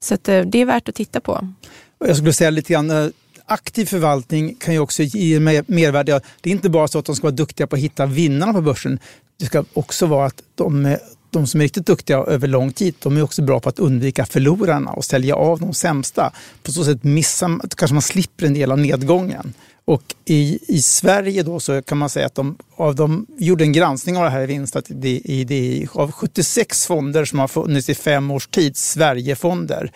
Så 0.00 0.14
att, 0.14 0.28
eh, 0.28 0.40
det 0.40 0.58
är 0.58 0.64
värt 0.64 0.88
att 0.88 0.94
titta 0.94 1.20
på. 1.20 1.48
Jag 1.98 2.16
skulle 2.16 2.32
säga 2.32 2.50
lite 2.50 2.72
grann 2.72 2.90
eh, 2.90 3.08
aktiv 3.48 3.86
förvaltning 3.86 4.54
kan 4.54 4.74
ju 4.74 4.80
också 4.80 5.02
ge 5.02 5.40
mervärde. 5.66 6.20
Det 6.40 6.50
är 6.50 6.54
inte 6.54 6.70
bara 6.70 6.88
så 6.88 6.98
att 6.98 7.04
de 7.04 7.16
ska 7.16 7.22
vara 7.22 7.34
duktiga 7.34 7.66
på 7.66 7.76
att 7.76 7.82
hitta 7.82 8.06
vinnarna 8.06 8.52
på 8.52 8.60
börsen. 8.60 8.98
Det 9.38 9.46
ska 9.46 9.64
också 9.72 10.06
vara 10.06 10.26
att 10.26 10.42
de, 10.54 10.96
de 11.30 11.46
som 11.46 11.60
är 11.60 11.64
riktigt 11.64 11.86
duktiga 11.86 12.18
över 12.18 12.48
lång 12.48 12.72
tid, 12.72 12.94
de 13.02 13.16
är 13.16 13.22
också 13.22 13.42
bra 13.42 13.60
på 13.60 13.68
att 13.68 13.78
undvika 13.78 14.26
förlorarna 14.26 14.90
och 14.90 15.04
sälja 15.04 15.36
av 15.36 15.60
de 15.60 15.74
sämsta. 15.74 16.32
På 16.62 16.72
så 16.72 16.84
sätt 16.84 17.04
missar, 17.04 17.60
kanske 17.76 17.94
man 17.94 18.02
slipper 18.02 18.46
en 18.46 18.54
del 18.54 18.72
av 18.72 18.78
nedgången. 18.78 19.54
Och 19.84 20.14
i, 20.24 20.58
i 20.68 20.82
Sverige 20.82 21.42
då 21.42 21.60
så 21.60 21.82
kan 21.82 21.98
man 21.98 22.10
säga 22.10 22.26
att 22.26 22.34
de, 22.34 22.56
av 22.76 22.94
de 22.94 23.26
gjorde 23.38 23.64
en 23.64 23.72
granskning 23.72 24.16
av 24.16 24.24
det 24.24 24.30
här 24.30 24.42
i 24.42 24.46
vinst, 24.46 24.76
att 24.76 24.86
det, 24.88 25.20
i, 25.24 25.44
det, 25.44 25.86
av 25.92 26.12
76 26.12 26.86
fonder 26.86 27.24
som 27.24 27.38
har 27.38 27.48
funnits 27.48 27.88
i 27.88 27.94
fem 27.94 28.30
års 28.30 28.46
tid, 28.46 28.76
Sverigefonder, 28.76 29.92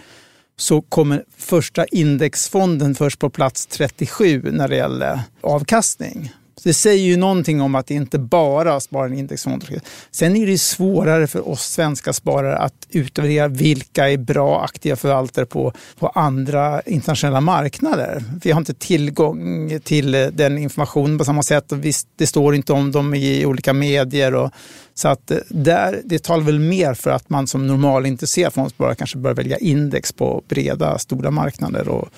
så 0.62 0.80
kommer 0.80 1.24
första 1.36 1.86
indexfonden 1.86 2.94
först 2.94 3.18
på 3.18 3.30
plats 3.30 3.66
37 3.66 4.42
när 4.52 4.68
det 4.68 4.76
gäller 4.76 5.20
avkastning. 5.40 6.32
Det 6.62 6.74
säger 6.74 7.04
ju 7.04 7.16
någonting 7.16 7.60
om 7.60 7.74
att 7.74 7.86
det 7.86 7.94
inte 7.94 8.18
bara 8.18 8.80
sparar 8.80 9.06
en 9.06 9.18
indexfond. 9.18 9.64
Sen 10.10 10.36
är 10.36 10.46
det 10.46 10.58
svårare 10.58 11.26
för 11.26 11.48
oss 11.48 11.62
svenska 11.62 12.12
sparare 12.12 12.56
att 12.56 12.86
utvärdera 12.90 13.48
vilka 13.48 14.10
är 14.10 14.16
bra 14.16 14.64
aktiva 14.64 14.96
förvaltare 14.96 15.46
på, 15.46 15.72
på 15.98 16.08
andra 16.08 16.82
internationella 16.82 17.40
marknader. 17.40 18.24
Vi 18.42 18.50
har 18.50 18.58
inte 18.58 18.74
tillgång 18.74 19.78
till 19.84 20.12
den 20.12 20.58
informationen 20.58 21.18
på 21.18 21.24
samma 21.24 21.42
sätt. 21.42 21.72
Det 22.16 22.26
står 22.26 22.54
inte 22.54 22.72
om 22.72 22.92
dem 22.92 23.14
i 23.14 23.46
olika 23.46 23.72
medier. 23.72 24.34
Och, 24.34 24.50
så 24.94 25.08
att 25.08 25.30
eh, 25.30 25.38
där, 25.48 26.00
det 26.04 26.22
talar 26.22 26.44
väl 26.44 26.58
mer 26.58 26.94
för 26.94 27.10
att 27.10 27.30
man 27.30 27.46
som 27.46 27.66
normalintresserad 27.66 28.52
fondsparare 28.52 28.94
kanske 28.94 29.18
bör 29.18 29.34
välja 29.34 29.58
index 29.58 30.12
på 30.12 30.42
breda, 30.48 30.98
stora 30.98 31.30
marknader. 31.30 31.88
Och, 31.88 32.08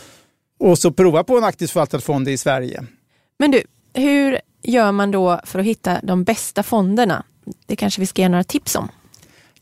och 0.61 0.79
så 0.79 0.93
prova 0.93 1.25
på 1.25 1.39
en 1.39 1.45
aktivt 1.45 1.71
förvaltad 1.71 2.01
fond 2.01 2.29
i 2.29 2.39
Sverige. 2.39 2.85
Men 3.39 3.51
du, 3.51 3.63
hur 3.95 4.41
gör 4.63 4.93
man 4.93 5.11
då 5.11 5.41
för 5.45 5.59
att 5.59 5.65
hitta 5.65 6.01
de 6.03 6.25
bästa 6.25 6.63
fonderna? 6.63 7.25
Det 7.67 7.77
kanske 7.77 8.01
vi 8.01 8.07
ska 8.07 8.23
ge 8.23 8.29
några 8.29 8.45
tips 8.45 8.77
om. 8.77 8.89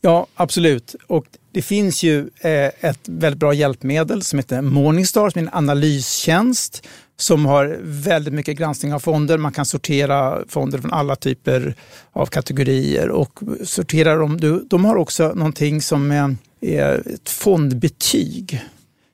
Ja, 0.01 0.27
absolut. 0.35 0.95
Och 1.07 1.25
det 1.51 1.61
finns 1.61 2.03
ju 2.03 2.19
eh, 2.19 2.89
ett 2.89 2.99
väldigt 3.05 3.39
bra 3.39 3.53
hjälpmedel 3.53 4.21
som 4.21 4.39
heter 4.39 4.61
Morningstar, 4.61 5.29
som 5.29 5.39
är 5.39 5.43
en 5.43 5.53
analystjänst 5.53 6.87
som 7.17 7.45
har 7.45 7.77
väldigt 7.81 8.33
mycket 8.33 8.57
granskning 8.57 8.93
av 8.93 8.99
fonder. 8.99 9.37
Man 9.37 9.51
kan 9.51 9.65
sortera 9.65 10.43
fonder 10.47 10.77
från 10.77 10.93
alla 10.93 11.15
typer 11.15 11.75
av 12.11 12.25
kategorier 12.25 13.09
och 13.09 13.39
sortera 13.63 14.15
dem. 14.15 14.63
De 14.69 14.85
har 14.85 14.95
också 14.95 15.33
någonting 15.35 15.81
som 15.81 16.11
eh, 16.11 16.29
är 16.61 17.13
ett 17.13 17.29
fondbetyg 17.29 18.61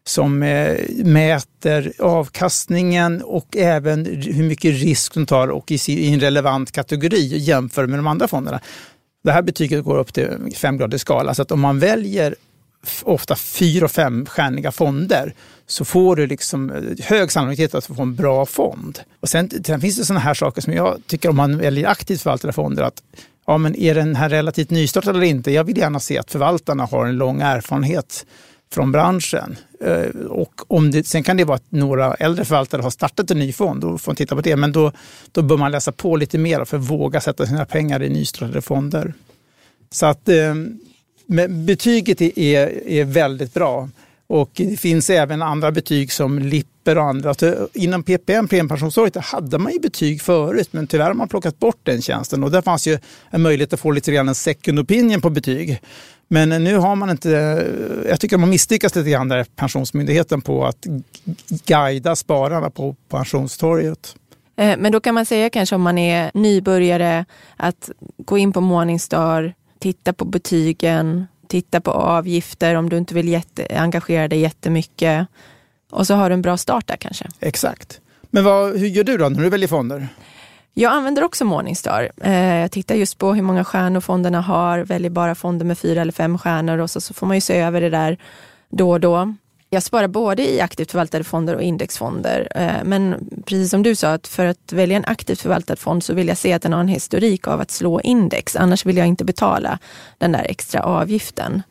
som 0.10 0.44
eh, 0.44 0.78
mäter 1.06 1.94
avkastningen 2.00 3.22
och 3.22 3.58
även 3.58 4.06
hur 4.06 4.44
mycket 4.44 4.82
risk 4.82 5.14
de 5.14 5.26
tar 5.26 5.48
och 5.48 5.72
i 5.72 6.14
en 6.14 6.20
relevant 6.20 6.72
kategori 6.72 7.38
jämför 7.38 7.88
med 7.88 8.00
de 8.00 8.08
andra 8.08 8.28
fonderna. 8.28 8.60
Det 9.24 9.32
här 9.32 9.42
betyget 9.42 9.84
går 9.84 9.98
upp 9.98 10.14
till 10.14 10.54
fem 10.56 10.78
grader 10.78 10.98
skala, 10.98 11.34
så 11.34 11.42
att 11.42 11.52
om 11.52 11.60
man 11.60 11.80
väljer 11.80 12.36
ofta 13.04 13.36
fyra 13.36 13.86
och 13.86 13.92
femstjärniga 13.92 14.72
fonder 14.72 15.34
så 15.68 15.86
får 15.86 16.16
du 16.16 16.28
liksom 16.28 16.72
eh, 16.72 17.06
hög 17.06 17.32
sannolikhet 17.32 17.76
att 17.76 17.86
få 17.86 18.02
en 18.02 18.16
bra 18.16 18.46
fond. 18.46 19.00
Och 19.20 19.30
sen, 19.30 19.50
sen 19.66 19.82
finns 19.82 19.98
det 19.98 20.06
sådana 20.06 20.20
här 20.20 20.34
saker 20.34 20.62
som 20.62 20.74
jag 20.74 21.02
tycker 21.08 21.30
om 21.30 21.36
man 21.36 21.58
väljer 21.58 21.88
aktivt 21.88 22.22
förvaltade 22.22 22.54
fonder, 22.54 22.84
att 22.84 23.04
ja, 23.48 23.58
men 23.58 23.76
är 23.76 23.96
den 23.96 24.16
här 24.16 24.30
relativt 24.30 24.70
nystartad 24.70 25.16
eller 25.16 25.26
inte? 25.26 25.52
Jag 25.52 25.64
vill 25.64 25.78
gärna 25.78 26.00
se 26.00 26.18
att 26.18 26.32
förvaltarna 26.32 26.86
har 26.86 27.06
en 27.06 27.18
lång 27.18 27.42
erfarenhet 27.42 28.26
från 28.74 28.92
branschen. 28.92 29.56
Eh, 29.82 30.22
och 30.30 30.62
om 30.68 30.92
det, 30.92 31.08
sen 31.08 31.24
kan 31.24 31.38
det 31.38 31.44
vara 31.44 31.56
att 31.56 31.72
några 31.72 32.14
äldre 32.14 32.46
förvaltare 32.46 32.82
har 32.82 32.90
startat 32.90 33.32
en 33.32 33.40
ny 33.40 33.54
fond, 33.54 33.82
då 33.82 33.98
får 33.98 34.12
man 34.12 34.16
titta 34.16 34.36
på 34.36 34.42
det. 34.42 34.56
Men 34.56 34.72
då, 34.72 34.92
då 35.32 35.42
bör 35.42 35.58
man 35.58 35.72
läsa 35.72 35.92
på 35.92 36.16
lite 36.16 36.38
mer 36.38 36.66
för 36.66 36.78
att 36.78 36.84
våga 36.84 37.22
sätta 37.22 37.46
sina 37.46 37.66
pengar 37.66 38.04
i 38.04 38.10
nystartade 38.10 38.62
fonder. 38.62 39.14
Så 39.92 40.06
att 40.06 40.30
eh, 40.30 40.54
men 41.32 41.66
betyget 41.66 42.22
är, 42.22 42.88
är 42.88 43.06
väldigt 43.06 43.54
bra. 43.54 43.90
Och 44.28 44.52
det 44.54 44.80
finns 44.80 45.10
även 45.10 45.42
andra 45.42 45.72
betyg 45.72 46.12
som 46.12 46.40
Lipper 46.40 46.98
och 46.98 47.04
andra. 47.04 47.30
Eh, 47.42 47.54
inom 47.74 48.04
PPM, 48.04 48.48
premiepensionsåret, 48.48 49.16
hade 49.16 49.58
man 49.58 49.74
ju 49.74 49.80
betyg 49.80 50.22
förut, 50.22 50.68
men 50.72 50.88
tyvärr 50.88 51.06
har 51.06 51.14
man 51.14 51.28
plockat 51.28 51.60
bort 51.60 51.80
den 51.84 52.02
tjänsten. 52.02 52.44
Och 52.44 52.52
där 52.52 52.62
fanns 52.62 52.88
ju 52.88 53.00
en 53.30 53.42
möjlighet 53.42 53.74
att 53.74 53.80
få 53.80 53.92
lite 53.92 54.12
grann 54.12 54.28
en 54.28 54.36
second 54.36 54.80
opinion 54.80 55.22
på 55.22 55.30
betyg. 55.30 55.82
Men 56.32 56.64
nu 56.64 56.76
har 56.76 56.96
man 56.96 57.10
inte, 57.10 57.30
jag 58.10 58.20
tycker 58.20 58.38
har 58.38 58.48
misslyckats 58.48 58.96
lite 58.96 59.10
grann 59.10 59.28
där, 59.28 59.46
Pensionsmyndigheten 59.56 60.42
på 60.42 60.66
att 60.66 60.86
guida 61.66 62.16
spararna 62.16 62.70
på 62.70 62.96
pensionstorget. 63.10 64.16
Eh, 64.56 64.78
men 64.78 64.92
då 64.92 65.00
kan 65.00 65.16
man 65.16 65.26
säga 65.26 65.50
kanske 65.50 65.76
om 65.76 65.82
man 65.82 65.98
är 65.98 66.32
nybörjare 66.34 67.26
att 67.58 67.90
gå 68.18 68.38
in 68.38 68.54
på 68.54 68.62
Morningstar, 68.62 69.54
titta 69.80 70.14
på 70.14 70.26
betygen, 70.26 71.28
titta 71.48 71.82
på 71.82 71.92
avgifter 71.92 72.76
om 72.76 72.90
du 72.90 72.98
inte 72.98 73.14
vill 73.14 73.28
jätte, 73.28 73.68
engagera 73.80 74.28
dig 74.28 74.40
jättemycket. 74.40 75.28
Och 75.92 76.08
så 76.08 76.14
har 76.14 76.30
du 76.30 76.34
en 76.34 76.42
bra 76.42 76.58
start 76.58 76.88
där 76.88 76.96
kanske. 76.96 77.26
Exakt. 77.40 78.02
Men 78.30 78.44
vad, 78.44 78.78
hur 78.78 78.88
gör 78.88 79.04
du 79.04 79.18
då 79.18 79.30
när 79.30 79.44
du 79.44 79.50
väljer 79.50 79.68
fonder? 79.68 80.08
Jag 80.74 80.92
använder 80.92 81.24
också 81.24 81.46
Morningstar. 81.46 82.12
Eh, 82.22 82.56
jag 82.56 82.72
tittar 82.72 82.96
just 82.96 83.18
på 83.18 83.34
hur 83.34 83.42
många 83.42 83.64
stjärnor 83.64 84.00
fonderna 84.00 84.42
har, 84.42 84.80
väljer 84.80 85.10
bara 85.10 85.36
fonder 85.36 85.66
med 85.66 85.78
fyra 85.78 86.02
eller 86.02 86.12
fem 86.12 86.38
stjärnor 86.38 86.78
och 86.78 86.90
så, 86.90 87.02
så 87.02 87.14
får 87.14 87.28
man 87.28 87.38
ju 87.38 87.42
se 87.42 87.58
över 87.58 87.82
det 87.82 87.90
där 87.90 88.18
då 88.70 88.92
och 88.92 89.00
då. 89.00 89.34
Jag 89.72 89.84
sparar 89.84 90.08
både 90.08 90.50
i 90.50 90.62
aktivt 90.62 90.92
förvaltade 90.92 91.24
fonder 91.24 91.56
och 91.56 91.62
indexfonder. 91.62 92.48
Eh, 92.56 92.84
men 92.84 93.30
precis 93.46 93.70
som 93.70 93.84
du 93.84 93.96
sa, 93.96 94.14
att 94.14 94.28
för 94.28 94.46
att 94.46 94.74
välja 94.74 94.98
en 94.98 95.06
aktivt 95.06 95.42
förvaltad 95.42 95.76
fond 95.76 96.04
så 96.04 96.14
vill 96.14 96.28
jag 96.28 96.38
se 96.38 96.54
att 96.54 96.62
den 96.62 96.74
har 96.74 96.80
en 96.80 96.88
historik 96.88 97.48
av 97.48 97.62
att 97.62 97.72
slå 97.72 98.02
index. 98.02 98.56
Annars 98.56 98.86
vill 98.86 98.98
jag 98.98 99.08
inte 99.08 99.26
betala 99.26 99.80
den 100.18 100.32
där 100.32 100.46
extra 100.50 100.84
avgiften. 100.84 101.64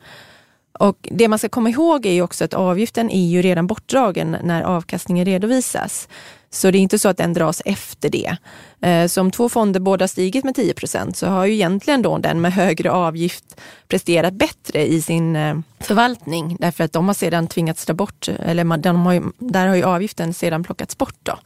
Och 0.79 1.07
Det 1.11 1.27
man 1.27 1.39
ska 1.39 1.49
komma 1.49 1.69
ihåg 1.69 2.05
är 2.05 2.11
ju 2.11 2.21
också 2.21 2.45
att 2.45 2.53
avgiften 2.53 3.09
är 3.09 3.27
ju 3.27 3.41
redan 3.41 3.67
bortdragen 3.67 4.37
när 4.43 4.63
avkastningen 4.63 5.25
redovisas. 5.25 6.07
Så 6.49 6.71
det 6.71 6.77
är 6.77 6.79
inte 6.79 6.99
så 6.99 7.09
att 7.09 7.17
den 7.17 7.33
dras 7.33 7.61
efter 7.65 8.09
det. 8.09 8.37
Eh, 8.81 9.07
så 9.07 9.21
om 9.21 9.31
två 9.31 9.49
fonder 9.49 9.79
båda 9.79 10.07
stigit 10.07 10.43
med 10.43 10.55
10% 10.55 11.13
så 11.13 11.27
har 11.27 11.45
ju 11.45 11.53
egentligen 11.53 12.01
då 12.01 12.17
den 12.17 12.41
med 12.41 12.53
högre 12.53 12.91
avgift 12.91 13.61
presterat 13.87 14.33
bättre 14.33 14.87
i 14.87 15.01
sin 15.01 15.35
eh, 15.35 15.57
förvaltning 15.79 16.57
därför 16.59 16.83
att 16.83 16.93
de 16.93 17.07
har 17.07 17.13
sedan 17.13 17.47
tvingats 17.47 17.85
dra 17.85 17.93
bort, 17.93 18.27
eller 18.27 18.77
de 18.77 19.05
har 19.05 19.13
ju, 19.13 19.23
där 19.37 19.67
har 19.67 19.75
ju 19.75 19.83
avgiften 19.83 20.33
sedan 20.33 20.63
plockats 20.63 20.97
bort. 20.97 21.19
Då. 21.23 21.39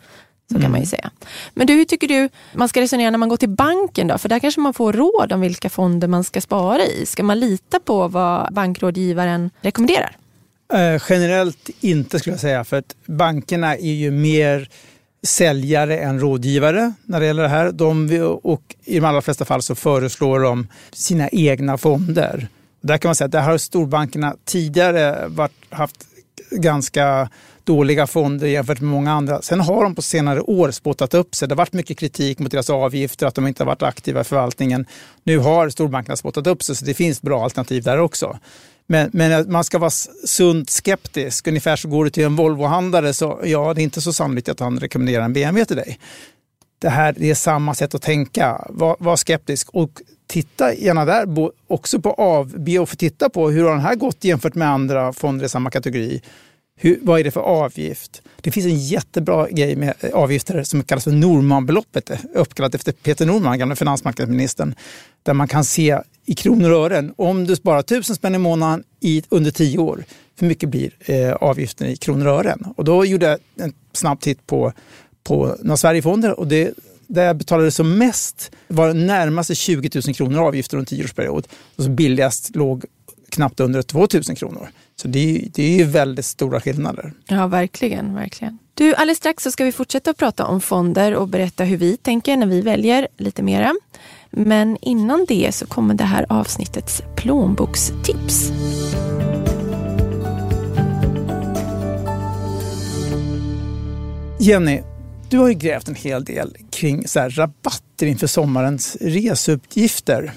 Så 0.53 0.61
kan 0.61 0.71
man 0.71 0.79
ju 0.79 0.85
mm. 0.85 0.85
säga. 0.85 1.11
Men 1.53 1.67
du, 1.67 1.73
hur 1.73 1.85
tycker 1.85 2.07
du 2.07 2.29
man 2.53 2.69
ska 2.69 2.81
resonera 2.81 3.09
när 3.09 3.17
man 3.17 3.29
går 3.29 3.37
till 3.37 3.49
banken 3.49 4.07
då? 4.07 4.17
För 4.17 4.29
där 4.29 4.39
kanske 4.39 4.61
man 4.61 4.73
får 4.73 4.93
råd 4.93 5.31
om 5.31 5.41
vilka 5.41 5.69
fonder 5.69 6.07
man 6.07 6.23
ska 6.23 6.41
spara 6.41 6.85
i. 6.85 7.05
Ska 7.05 7.23
man 7.23 7.39
lita 7.39 7.79
på 7.79 8.07
vad 8.07 8.53
bankrådgivaren 8.53 9.49
rekommenderar? 9.61 10.15
Eh, 10.73 11.01
generellt 11.09 11.69
inte 11.79 12.19
skulle 12.19 12.33
jag 12.33 12.41
säga, 12.41 12.63
för 12.63 12.77
att 12.77 12.95
bankerna 13.05 13.75
är 13.75 13.93
ju 13.93 14.11
mer 14.11 14.69
säljare 15.23 15.97
än 15.97 16.19
rådgivare 16.19 16.93
när 17.03 17.19
det 17.19 17.25
gäller 17.25 17.43
det 17.43 17.49
här. 17.49 17.71
De, 17.71 18.21
och 18.43 18.75
I 18.85 18.95
de 18.99 19.05
allra 19.05 19.21
flesta 19.21 19.45
fall 19.45 19.61
så 19.61 19.75
föreslår 19.75 20.39
de 20.39 20.67
sina 20.91 21.29
egna 21.29 21.77
fonder. 21.77 22.47
Där 22.81 22.97
kan 22.97 23.09
man 23.09 23.15
säga 23.15 23.25
att 23.25 23.31
där 23.31 23.41
har 23.41 23.57
storbankerna 23.57 24.35
tidigare 24.45 25.27
varit, 25.27 25.51
haft 25.69 26.07
ganska 26.51 27.29
dåliga 27.63 28.07
fonder 28.07 28.47
jämfört 28.47 28.81
med 28.81 28.89
många 28.89 29.11
andra. 29.11 29.41
Sen 29.41 29.59
har 29.59 29.83
de 29.83 29.95
på 29.95 30.01
senare 30.01 30.41
år 30.41 30.71
spottat 30.71 31.13
upp 31.13 31.35
sig. 31.35 31.47
Det 31.47 31.53
har 31.53 31.57
varit 31.57 31.73
mycket 31.73 31.97
kritik 31.97 32.39
mot 32.39 32.51
deras 32.51 32.69
avgifter, 32.69 33.27
att 33.27 33.35
de 33.35 33.47
inte 33.47 33.63
har 33.63 33.65
varit 33.65 33.83
aktiva 33.83 34.21
i 34.21 34.23
förvaltningen. 34.23 34.85
Nu 35.23 35.37
har 35.37 35.69
storbankerna 35.69 36.15
spottat 36.15 36.47
upp 36.47 36.63
sig 36.63 36.75
så 36.75 36.85
det 36.85 36.93
finns 36.93 37.21
bra 37.21 37.43
alternativ 37.43 37.83
där 37.83 37.97
också. 37.97 38.39
Men, 38.87 39.09
men 39.13 39.51
man 39.51 39.63
ska 39.63 39.77
vara 39.77 39.89
sunt 40.25 40.69
skeptisk. 40.69 41.47
Ungefär 41.47 41.75
så 41.75 41.87
går 41.87 42.03
du 42.03 42.09
till 42.09 42.23
en 42.23 42.35
Volvo-handlare 42.35 43.13
så 43.13 43.39
ja, 43.43 43.73
det 43.73 43.81
är 43.81 43.83
inte 43.83 44.01
så 44.01 44.13
sannolikt 44.13 44.49
att 44.49 44.59
han 44.59 44.79
rekommenderar 44.79 45.25
en 45.25 45.33
BMW 45.33 45.65
till 45.65 45.77
dig. 45.77 45.99
Det 46.79 46.89
här 46.89 47.15
det 47.17 47.29
är 47.29 47.35
samma 47.35 47.75
sätt 47.75 47.95
att 47.95 48.01
tänka. 48.01 48.65
Var, 48.69 48.95
var 48.99 49.15
skeptisk 49.15 49.69
och 49.69 50.01
titta 50.27 50.73
gärna 50.73 51.05
där 51.05 51.51
också 51.67 52.01
på 52.01 52.15
AB 52.17 52.69
och 52.81 52.89
få 52.89 52.95
titta 52.95 53.29
på 53.29 53.49
hur 53.49 53.63
har 53.63 53.71
den 53.71 53.79
här 53.79 53.95
gått 53.95 54.23
jämfört 54.23 54.55
med 54.55 54.69
andra 54.69 55.13
fonder 55.13 55.45
i 55.45 55.49
samma 55.49 55.69
kategori. 55.69 56.21
Hur, 56.75 56.99
vad 57.01 57.19
är 57.19 57.23
det 57.23 57.31
för 57.31 57.41
avgift? 57.41 58.21
Det 58.41 58.51
finns 58.51 58.65
en 58.65 58.79
jättebra 58.79 59.49
grej 59.49 59.75
med 59.75 59.93
avgifter 60.13 60.63
som 60.63 60.83
kallas 60.83 61.03
för 61.03 61.11
Normanbeloppet, 61.11 62.11
uppkallat 62.33 62.75
efter 62.75 62.91
Peter 62.91 63.25
Norman, 63.25 63.59
gamla 63.59 63.75
finansmarknadsministern, 63.75 64.75
där 65.23 65.33
man 65.33 65.47
kan 65.47 65.63
se 65.63 65.99
i 66.25 66.33
kronor 66.33 66.71
och 66.71 66.85
ören, 66.85 67.13
om 67.17 67.47
du 67.47 67.55
sparar 67.55 67.81
tusen 67.81 68.15
spänn 68.15 68.35
i 68.35 68.37
månaden 68.37 68.83
i, 68.99 69.23
under 69.29 69.51
tio 69.51 69.77
år, 69.77 70.03
hur 70.39 70.47
mycket 70.47 70.69
blir 70.69 70.91
eh, 70.99 71.33
avgiften 71.33 71.87
i 71.87 71.95
kronor 71.95 72.27
och 72.27 72.33
ören? 72.33 72.63
Och 72.75 72.83
då 72.83 73.05
gjorde 73.05 73.25
jag 73.25 73.39
en 73.65 73.73
snabb 73.93 74.19
titt 74.19 74.47
på, 74.47 74.73
på 75.23 75.55
några 75.61 75.77
Sverigefonder 75.77 76.39
och 76.39 76.47
det, 76.47 76.73
där 77.07 77.25
jag 77.25 77.37
betalade 77.37 77.71
som 77.71 77.97
mest 77.97 78.51
var 78.67 78.93
närmaste 78.93 79.55
20 79.55 79.89
000 80.07 80.15
kronor 80.15 80.39
avgifter 80.39 80.77
under 80.77 80.91
en 80.91 80.97
tioårsperiod. 80.97 81.47
Och 81.75 81.83
så 81.83 81.89
billigast 81.89 82.55
låg 82.55 82.85
knappt 83.29 83.59
under 83.59 83.81
2 83.81 84.07
000 84.13 84.23
kronor. 84.23 84.69
Så 84.95 85.07
det 85.07 85.19
är, 85.19 85.49
det 85.53 85.63
är 85.63 85.77
ju 85.77 85.83
väldigt 85.83 86.25
stora 86.25 86.59
skillnader. 86.59 87.13
Ja, 87.27 87.47
verkligen. 87.47 88.15
verkligen. 88.15 88.57
Du, 88.73 88.95
alldeles 88.95 89.17
strax 89.17 89.43
så 89.43 89.51
ska 89.51 89.63
vi 89.63 89.71
fortsätta 89.71 90.09
att 90.09 90.17
prata 90.17 90.45
om 90.45 90.61
fonder 90.61 91.15
och 91.15 91.27
berätta 91.27 91.63
hur 91.63 91.77
vi 91.77 91.97
tänker 91.97 92.37
när 92.37 92.47
vi 92.47 92.61
väljer 92.61 93.07
lite 93.17 93.43
mera. 93.43 93.73
Men 94.31 94.77
innan 94.81 95.25
det 95.27 95.55
så 95.55 95.65
kommer 95.65 95.93
det 95.93 96.03
här 96.03 96.25
avsnittets 96.29 97.01
plånbokstips. 97.15 98.51
Jenny, 104.39 104.81
du 105.29 105.37
har 105.37 105.47
ju 105.47 105.53
grävt 105.53 105.87
en 105.87 105.95
hel 105.95 106.25
del 106.25 106.57
kring 106.71 107.07
så 107.07 107.19
rabatter 107.19 108.05
inför 108.05 108.27
sommarens 108.27 108.97
reseuppgifter 109.01 110.31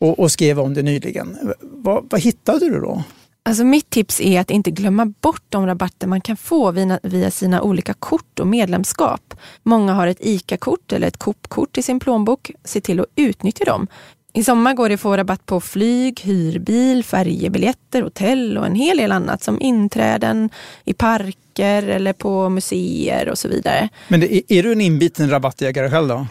och, 0.00 0.18
och 0.18 0.32
skrev 0.32 0.60
om 0.60 0.74
det 0.74 0.82
nyligen. 0.82 1.38
Vad, 1.60 2.06
vad 2.10 2.20
hittade 2.20 2.70
du 2.70 2.80
då? 2.80 3.02
Alltså 3.42 3.64
mitt 3.64 3.90
tips 3.90 4.20
är 4.20 4.40
att 4.40 4.50
inte 4.50 4.70
glömma 4.70 5.06
bort 5.20 5.42
de 5.48 5.66
rabatter 5.66 6.06
man 6.06 6.20
kan 6.20 6.36
få 6.36 6.72
via 7.02 7.30
sina 7.30 7.62
olika 7.62 7.94
kort 7.94 8.40
och 8.40 8.46
medlemskap. 8.46 9.34
Många 9.62 9.92
har 9.92 10.06
ett 10.06 10.20
ICA-kort 10.20 10.92
eller 10.92 11.08
ett 11.08 11.16
Coop-kort 11.16 11.78
i 11.78 11.82
sin 11.82 12.00
plånbok. 12.00 12.50
Se 12.64 12.80
till 12.80 13.00
att 13.00 13.06
utnyttja 13.16 13.64
dem. 13.64 13.86
I 14.32 14.44
sommar 14.44 14.74
går 14.74 14.88
det 14.88 14.94
att 14.94 15.00
få 15.00 15.16
rabatt 15.16 15.46
på 15.46 15.60
flyg, 15.60 16.20
hyrbil, 16.20 17.04
färjebiljetter, 17.04 18.02
hotell 18.02 18.58
och 18.58 18.66
en 18.66 18.74
hel 18.74 18.96
del 18.96 19.12
annat 19.12 19.42
som 19.42 19.60
inträden 19.60 20.50
i 20.84 20.94
parker 20.94 21.82
eller 21.82 22.12
på 22.12 22.48
museer 22.48 23.28
och 23.28 23.38
så 23.38 23.48
vidare. 23.48 23.88
Men 24.08 24.22
är, 24.22 24.40
är 24.48 24.62
du 24.62 24.72
en 24.72 24.80
inbiten 24.80 25.30
rabattjägare 25.30 25.90
själv 25.90 26.08
då? 26.08 26.26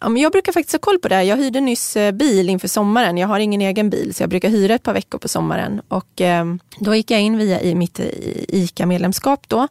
Ja, 0.00 0.08
men 0.08 0.22
jag 0.22 0.32
brukar 0.32 0.52
faktiskt 0.52 0.72
ha 0.72 0.78
koll 0.78 0.98
på 0.98 1.08
det. 1.08 1.22
Jag 1.22 1.36
hyrde 1.36 1.60
nyss 1.60 1.96
eh, 1.96 2.12
bil 2.12 2.48
inför 2.48 2.68
sommaren. 2.68 3.18
Jag 3.18 3.28
har 3.28 3.38
ingen 3.38 3.60
egen 3.60 3.90
bil 3.90 4.14
så 4.14 4.22
jag 4.22 4.30
brukar 4.30 4.48
hyra 4.48 4.74
ett 4.74 4.82
par 4.82 4.94
veckor 4.94 5.18
på 5.18 5.28
sommaren. 5.28 5.80
Och, 5.88 6.20
eh, 6.20 6.44
då 6.78 6.94
gick 6.94 7.10
jag 7.10 7.20
in 7.20 7.38
via 7.38 7.60
i 7.60 7.74
mitt 7.74 8.00
eh, 8.00 8.06
ICA-medlemskap 8.48 9.48
då. 9.48 9.68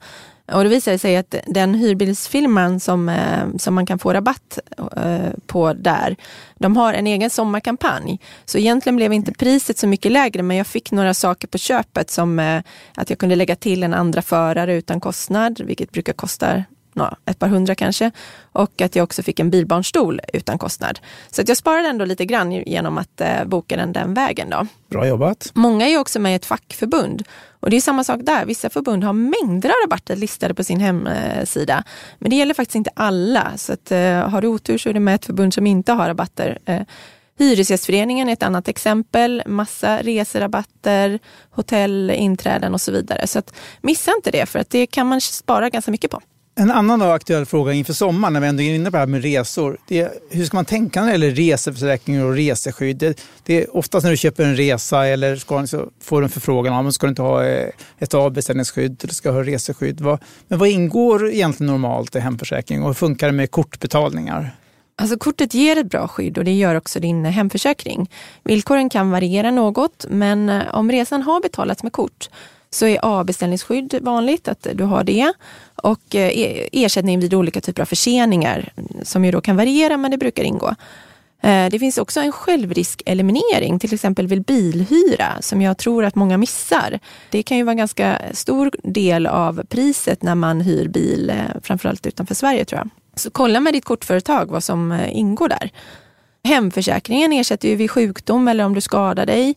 Och 0.51 0.63
det 0.63 0.69
visade 0.69 0.97
sig 0.97 1.17
att 1.17 1.35
den 1.47 1.73
hyrbilsfirman 1.73 2.79
som, 2.79 3.09
eh, 3.09 3.57
som 3.57 3.75
man 3.75 3.85
kan 3.85 3.99
få 3.99 4.13
rabatt 4.13 4.59
eh, 4.97 5.29
på 5.47 5.73
där, 5.73 6.15
de 6.55 6.77
har 6.77 6.93
en 6.93 7.07
egen 7.07 7.29
sommarkampanj. 7.29 8.19
Så 8.45 8.57
egentligen 8.57 8.95
blev 8.95 9.13
inte 9.13 9.33
priset 9.33 9.77
så 9.77 9.87
mycket 9.87 10.11
lägre 10.11 10.43
men 10.43 10.57
jag 10.57 10.67
fick 10.67 10.91
några 10.91 11.13
saker 11.13 11.47
på 11.47 11.57
köpet 11.57 12.09
som 12.09 12.39
eh, 12.39 12.61
att 12.95 13.09
jag 13.09 13.19
kunde 13.19 13.35
lägga 13.35 13.55
till 13.55 13.83
en 13.83 13.93
andra 13.93 14.21
förare 14.21 14.75
utan 14.75 14.99
kostnad, 14.99 15.61
vilket 15.65 15.91
brukar 15.91 16.13
kosta 16.13 16.63
ett 17.25 17.39
par 17.39 17.47
hundra 17.47 17.75
kanske. 17.75 18.11
Och 18.51 18.81
att 18.81 18.95
jag 18.95 19.03
också 19.03 19.23
fick 19.23 19.39
en 19.39 19.49
bilbarnstol 19.49 20.21
utan 20.33 20.57
kostnad. 20.57 20.99
Så 21.31 21.41
att 21.41 21.47
jag 21.47 21.57
sparade 21.57 21.87
ändå 21.87 22.05
lite 22.05 22.25
grann 22.25 22.51
genom 22.51 22.97
att 22.97 23.21
eh, 23.21 23.45
boka 23.45 23.77
den 23.77 23.93
den 23.93 24.13
vägen. 24.13 24.49
Då. 24.49 24.67
Bra 24.89 25.07
jobbat. 25.07 25.51
Många 25.53 25.87
är 25.87 25.97
också 25.97 26.19
med 26.19 26.31
i 26.31 26.35
ett 26.35 26.45
fackförbund. 26.45 27.23
Och 27.59 27.69
det 27.69 27.77
är 27.77 27.81
samma 27.81 28.03
sak 28.03 28.19
där. 28.23 28.45
Vissa 28.45 28.69
förbund 28.69 29.03
har 29.03 29.13
mängder 29.13 29.69
av 29.69 29.75
rabatter 29.83 30.15
listade 30.15 30.53
på 30.53 30.63
sin 30.63 30.79
hemsida. 30.79 31.83
Men 32.19 32.29
det 32.29 32.35
gäller 32.35 32.53
faktiskt 32.53 32.75
inte 32.75 32.91
alla. 32.93 33.51
Så 33.55 33.73
att, 33.73 33.91
eh, 33.91 34.29
har 34.29 34.41
du 34.41 34.47
otur 34.47 34.77
så 34.77 34.89
är 34.89 34.93
det 34.93 34.99
med 34.99 35.15
ett 35.15 35.25
förbund 35.25 35.53
som 35.53 35.67
inte 35.67 35.91
har 35.91 36.07
rabatter. 36.07 36.59
Eh, 36.65 36.81
Hyresgästföreningen 37.37 38.29
är 38.29 38.33
ett 38.33 38.43
annat 38.43 38.67
exempel. 38.67 39.43
Massa 39.45 40.01
reserabatter, 40.01 41.19
hotellinträden 41.49 42.73
och 42.73 42.81
så 42.81 42.91
vidare. 42.91 43.27
Så 43.27 43.39
att, 43.39 43.53
missa 43.81 44.11
inte 44.15 44.31
det 44.31 44.45
för 44.45 44.59
att 44.59 44.69
det 44.69 44.87
kan 44.87 45.07
man 45.07 45.21
spara 45.21 45.69
ganska 45.69 45.91
mycket 45.91 46.11
på. 46.11 46.21
En 46.57 46.71
annan 46.71 47.01
aktuell 47.01 47.45
fråga 47.45 47.73
inför 47.73 47.93
sommaren 47.93 48.33
när 48.33 48.39
vi 48.39 48.47
ändå 48.47 48.63
är 48.63 48.75
inne 48.75 48.91
på 48.91 48.91
det 48.91 48.99
här 48.99 49.07
med 49.07 49.23
resor. 49.23 49.77
Det 49.87 50.01
är, 50.01 50.11
hur 50.29 50.45
ska 50.45 50.57
man 50.57 50.65
tänka 50.65 51.01
när 51.01 51.07
det 51.07 51.11
gäller 51.11 51.31
reseförsäkringar 51.31 52.25
och 52.25 52.33
reseskydd? 52.33 52.97
Det, 52.97 53.21
det 53.43 53.63
är 53.63 53.77
oftast 53.77 54.03
när 54.03 54.11
du 54.11 54.17
köper 54.17 54.43
en 54.43 54.55
resa 54.55 55.07
eller 55.07 55.35
ska, 55.35 55.67
så 55.67 55.89
får 56.01 56.23
en 56.23 56.29
förfrågan 56.29 56.73
om 56.73 56.91
ska 56.91 57.07
du 57.07 57.09
inte 57.09 57.21
ha 57.21 57.45
eh, 57.45 57.69
ett 57.99 58.13
avbeställningsskydd 58.13 59.03
eller 59.03 59.13
ska 59.13 59.31
ha 59.31 59.43
reseskydd. 59.43 60.01
Vad, 60.01 60.19
men 60.47 60.59
vad 60.59 60.69
ingår 60.69 61.29
egentligen 61.29 61.71
normalt 61.71 62.15
i 62.15 62.19
hemförsäkring 62.19 62.81
och 62.81 62.87
hur 62.87 62.93
funkar 62.93 63.27
det 63.27 63.33
med 63.33 63.51
kortbetalningar? 63.51 64.55
Alltså 64.97 65.17
kortet 65.17 65.53
ger 65.53 65.77
ett 65.77 65.89
bra 65.89 66.07
skydd 66.07 66.37
och 66.37 66.45
det 66.45 66.53
gör 66.53 66.75
också 66.75 66.99
din 66.99 67.25
hemförsäkring. 67.25 68.11
Villkoren 68.43 68.89
kan 68.89 69.11
variera 69.11 69.51
något 69.51 70.05
men 70.09 70.49
eh, 70.49 70.75
om 70.75 70.91
resan 70.91 71.21
har 71.21 71.41
betalats 71.41 71.83
med 71.83 71.91
kort 71.91 72.29
så 72.75 72.85
är 72.85 73.05
avbeställningsskydd 73.05 73.99
vanligt, 74.01 74.47
att 74.47 74.67
du 74.73 74.83
har 74.83 75.03
det. 75.03 75.33
Och 75.75 76.15
eh, 76.15 76.39
e-, 76.39 76.69
ersättning 76.71 77.19
vid 77.19 77.33
olika 77.33 77.61
typer 77.61 77.81
av 77.81 77.85
förseningar 77.85 78.69
som 79.03 79.25
ju 79.25 79.31
då 79.31 79.41
kan 79.41 79.57
variera 79.57 79.97
men 79.97 80.11
det 80.11 80.17
brukar 80.17 80.43
ingå. 80.43 80.75
Eh, 81.41 81.69
det 81.69 81.79
finns 81.79 81.97
också 81.97 82.19
en 82.19 82.31
självriskeliminering, 82.31 83.79
till 83.79 83.93
exempel 83.93 84.27
vid 84.27 84.43
bilhyra, 84.43 85.33
som 85.39 85.61
jag 85.61 85.77
tror 85.77 86.05
att 86.05 86.15
många 86.15 86.37
missar. 86.37 86.99
Det 87.29 87.43
kan 87.43 87.57
ju 87.57 87.63
vara 87.63 87.71
en 87.71 87.77
ganska 87.77 88.21
stor 88.33 88.71
del 88.83 89.27
av 89.27 89.63
priset 89.69 90.23
när 90.23 90.35
man 90.35 90.61
hyr 90.61 90.87
bil, 90.87 91.29
eh, 91.29 91.61
framförallt 91.63 92.05
utanför 92.07 92.35
Sverige 92.35 92.65
tror 92.65 92.79
jag. 92.79 92.89
Så 93.15 93.31
kolla 93.31 93.59
med 93.59 93.73
ditt 93.73 93.85
kortföretag 93.85 94.45
vad 94.51 94.63
som 94.63 94.99
ingår 95.09 95.49
där. 95.49 95.69
Hemförsäkringen 96.43 97.33
ersätter 97.33 97.69
ju 97.69 97.75
vid 97.75 97.91
sjukdom 97.91 98.47
eller 98.47 98.63
om 98.65 98.73
du 98.73 98.81
skadar 98.81 99.25
dig. 99.25 99.55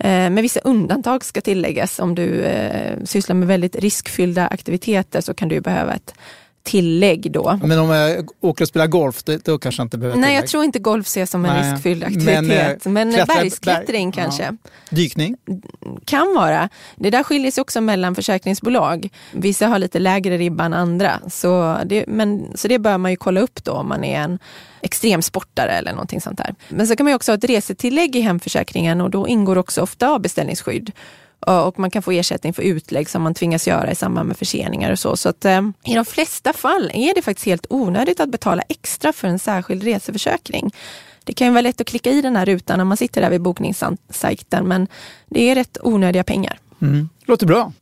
Eh, 0.00 0.30
med 0.30 0.42
vissa 0.42 0.60
undantag 0.60 1.24
ska 1.24 1.40
tilläggas. 1.40 1.98
Om 1.98 2.14
du 2.14 2.42
eh, 2.42 2.98
sysslar 3.04 3.36
med 3.36 3.48
väldigt 3.48 3.76
riskfyllda 3.76 4.46
aktiviteter 4.46 5.20
så 5.20 5.34
kan 5.34 5.48
du 5.48 5.60
behöva 5.60 5.94
ett 5.94 6.14
tillägg 6.62 7.32
då. 7.32 7.58
Men 7.62 7.78
om 7.78 7.90
jag 7.90 8.28
åker 8.40 8.64
och 8.64 8.68
spelar 8.68 8.86
golf, 8.86 9.22
då, 9.22 9.38
då 9.44 9.58
kanske 9.58 9.80
jag 9.80 9.84
inte 9.86 9.98
behöver 9.98 10.18
Nej, 10.18 10.28
tillägg. 10.28 10.42
jag 10.42 10.48
tror 10.48 10.64
inte 10.64 10.78
golf 10.78 11.06
ses 11.06 11.30
som 11.30 11.44
en 11.44 11.56
Nej. 11.56 11.72
riskfylld 11.72 12.04
aktivitet. 12.04 12.84
Men, 12.84 12.92
men 12.92 13.12
klättra, 13.12 13.34
bergsklättring 13.34 14.10
berg, 14.10 14.22
kanske. 14.22 14.42
Ja. 14.42 14.70
Dykning? 14.90 15.36
Kan 16.04 16.34
vara. 16.34 16.68
Det 16.96 17.10
där 17.10 17.22
skiljer 17.22 17.50
sig 17.50 17.62
också 17.62 17.80
mellan 17.80 18.14
försäkringsbolag. 18.14 19.08
Vissa 19.32 19.66
har 19.66 19.78
lite 19.78 19.98
lägre 19.98 20.38
ribba 20.38 20.64
än 20.64 20.74
andra. 20.74 21.20
Så 21.30 21.78
det, 21.86 22.04
men, 22.08 22.52
så 22.54 22.68
det 22.68 22.78
bör 22.78 22.98
man 22.98 23.10
ju 23.10 23.16
kolla 23.16 23.40
upp 23.40 23.64
då 23.64 23.72
om 23.72 23.88
man 23.88 24.04
är 24.04 24.20
en 24.20 24.38
extremsportare 24.82 25.70
eller 25.70 25.90
någonting 25.92 26.20
sånt 26.20 26.38
där. 26.38 26.54
Men 26.68 26.86
så 26.86 26.96
kan 26.96 27.04
man 27.04 27.14
också 27.14 27.32
ha 27.32 27.36
ett 27.36 27.44
resetillägg 27.44 28.16
i 28.16 28.20
hemförsäkringen 28.20 29.00
och 29.00 29.10
då 29.10 29.28
ingår 29.28 29.58
också 29.58 29.82
ofta 29.82 30.08
avbeställningsskydd 30.08 30.92
och 31.40 31.78
man 31.78 31.90
kan 31.90 32.02
få 32.02 32.10
ersättning 32.12 32.52
för 32.52 32.62
utlägg 32.62 33.10
som 33.10 33.22
man 33.22 33.34
tvingas 33.34 33.68
göra 33.68 33.90
i 33.90 33.94
samband 33.94 34.28
med 34.28 34.36
förseningar 34.36 34.92
och 34.92 34.98
så. 34.98 35.16
Så 35.16 35.28
att, 35.28 35.44
eh, 35.44 35.60
i 35.84 35.94
de 35.94 36.04
flesta 36.04 36.52
fall 36.52 36.90
är 36.94 37.14
det 37.14 37.22
faktiskt 37.22 37.46
helt 37.46 37.66
onödigt 37.70 38.20
att 38.20 38.28
betala 38.28 38.62
extra 38.68 39.12
för 39.12 39.28
en 39.28 39.38
särskild 39.38 39.82
reseförsäkring. 39.82 40.70
Det 41.24 41.32
kan 41.32 41.46
ju 41.46 41.52
vara 41.52 41.62
lätt 41.62 41.80
att 41.80 41.86
klicka 41.86 42.10
i 42.10 42.22
den 42.22 42.36
här 42.36 42.46
rutan 42.46 42.78
när 42.78 42.84
man 42.84 42.96
sitter 42.96 43.20
där 43.20 43.30
vid 43.30 43.40
bokningssajten 43.40 44.68
men 44.68 44.88
det 45.28 45.50
är 45.50 45.54
rätt 45.54 45.78
onödiga 45.82 46.24
pengar. 46.24 46.58
Mm. 46.82 47.08
Låter 47.24 47.46
bra. 47.46 47.72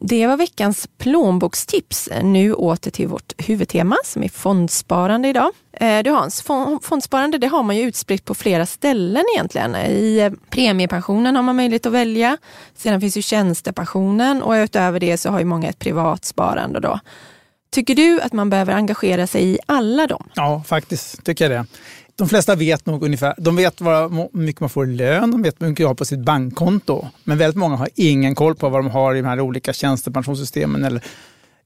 Det 0.00 0.26
var 0.26 0.36
veckans 0.36 0.88
plånbokstips. 0.98 2.08
Nu 2.22 2.54
åter 2.54 2.90
till 2.90 3.08
vårt 3.08 3.32
huvudtema 3.38 3.96
som 4.04 4.22
är 4.22 4.28
fondsparande 4.28 5.28
idag. 5.28 5.50
Eh, 5.72 6.02
du 6.02 6.10
Hans, 6.10 6.42
fondsparande 6.82 7.38
det 7.38 7.46
har 7.46 7.62
man 7.62 7.76
ju 7.76 7.82
utspritt 7.82 8.24
på 8.24 8.34
flera 8.34 8.66
ställen 8.66 9.24
egentligen. 9.34 9.76
I 9.76 10.18
eh, 10.18 10.32
premiepensionen 10.50 11.36
har 11.36 11.42
man 11.42 11.56
möjlighet 11.56 11.86
att 11.86 11.92
välja. 11.92 12.36
Sedan 12.74 13.00
finns 13.00 13.16
ju 13.16 13.22
tjänstepensionen 13.22 14.42
och 14.42 14.52
utöver 14.52 15.00
det 15.00 15.18
så 15.18 15.30
har 15.30 15.38
ju 15.38 15.44
många 15.44 15.68
ett 15.68 15.78
privat 15.78 16.24
sparande. 16.24 16.80
Då. 16.80 17.00
Tycker 17.70 17.94
du 17.94 18.20
att 18.20 18.32
man 18.32 18.50
behöver 18.50 18.72
engagera 18.72 19.26
sig 19.26 19.44
i 19.44 19.58
alla 19.66 20.06
dem? 20.06 20.28
Ja, 20.34 20.62
faktiskt 20.66 21.24
tycker 21.24 21.50
jag 21.50 21.60
det 21.60 21.66
de 22.16 22.28
flesta 22.28 22.54
vet 22.54 22.86
nog 22.86 23.04
ungefär, 23.04 23.34
de 23.38 23.56
vet 23.56 23.80
hur 23.80 24.36
mycket 24.36 24.60
man 24.60 24.70
får 24.70 24.90
i 24.90 24.96
lön, 24.96 25.30
de 25.30 25.42
vet 25.42 25.62
hur 25.62 25.68
mycket 25.68 25.84
man 25.84 25.88
har 25.88 25.94
på 25.94 26.04
sitt 26.04 26.20
bankkonto. 26.20 27.06
Men 27.24 27.38
väldigt 27.38 27.56
många 27.56 27.76
har 27.76 27.88
ingen 27.94 28.34
koll 28.34 28.54
på 28.54 28.68
vad 28.68 28.84
de 28.84 28.90
har 28.90 29.14
i 29.14 29.20
de 29.20 29.28
här 29.28 29.40
olika 29.40 29.72
tjänstepensionssystemen 29.72 30.84
eller, 30.84 31.02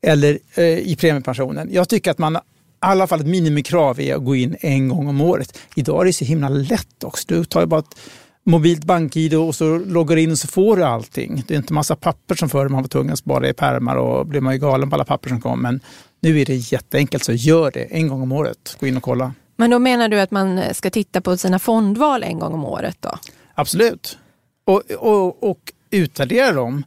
eller 0.02 0.38
eh, 0.54 0.64
i 0.64 0.97
premiepensionen. 1.00 1.69
Jag 1.73 1.88
tycker 1.88 2.11
att 2.11 2.19
man 2.19 2.37
i 2.37 2.38
alla 2.78 3.07
fall 3.07 3.21
ett 3.21 3.26
minimikrav 3.26 4.00
är 4.00 4.14
att 4.14 4.25
gå 4.25 4.37
in 4.37 4.57
en 4.61 4.88
gång 4.88 5.09
om 5.09 5.21
året. 5.21 5.59
Idag 5.75 6.00
är 6.00 6.04
det 6.04 6.12
så 6.12 6.25
himla 6.25 6.49
lätt 6.49 7.04
också. 7.04 7.25
Du 7.28 7.45
tar 7.45 7.66
bara 7.66 7.80
ett 7.80 7.97
mobilt 8.45 8.85
bank-id 8.85 9.35
och 9.35 9.54
så 9.54 9.78
loggar 9.78 10.16
in 10.16 10.30
och 10.30 10.38
så 10.38 10.49
får 10.49 10.76
du 10.76 10.85
allting. 10.85 11.45
Det 11.49 11.54
är 11.54 11.59
inte 11.59 11.73
massa 11.73 11.97
papper 11.97 12.35
som 12.35 12.49
förr 12.49 12.69
man 12.69 12.83
var 12.83 12.88
tvungen 12.88 13.12
att 13.12 13.19
spara 13.19 13.49
i 13.49 13.52
pärmar 13.52 13.97
och 13.97 14.26
blev 14.26 14.42
man 14.42 14.52
ju 14.52 14.59
galen 14.59 14.90
på 14.90 14.97
alla 14.97 15.04
papper 15.04 15.28
som 15.28 15.40
kom. 15.40 15.62
Men 15.62 15.80
nu 16.21 16.40
är 16.40 16.47
det 16.47 16.73
jätteenkelt, 16.73 17.25
så 17.25 17.33
gör 17.33 17.71
det 17.71 17.83
en 17.83 18.09
gång 18.09 18.23
om 18.23 18.33
året. 18.33 18.76
Gå 18.80 18.87
in 18.87 18.97
och 18.97 19.02
kolla. 19.02 19.33
Men 19.61 19.71
då 19.71 19.79
menar 19.79 20.09
du 20.09 20.21
att 20.21 20.31
man 20.31 20.75
ska 20.75 20.90
titta 20.90 21.21
på 21.21 21.37
sina 21.37 21.59
fondval 21.59 22.23
en 22.23 22.38
gång 22.38 22.55
om 22.55 22.64
året? 22.64 22.97
då? 23.00 23.19
Absolut. 23.55 24.19
Och, 24.64 24.83
och, 24.90 25.51
och 25.51 25.73
utvärdera 25.90 26.53
dem. 26.53 26.85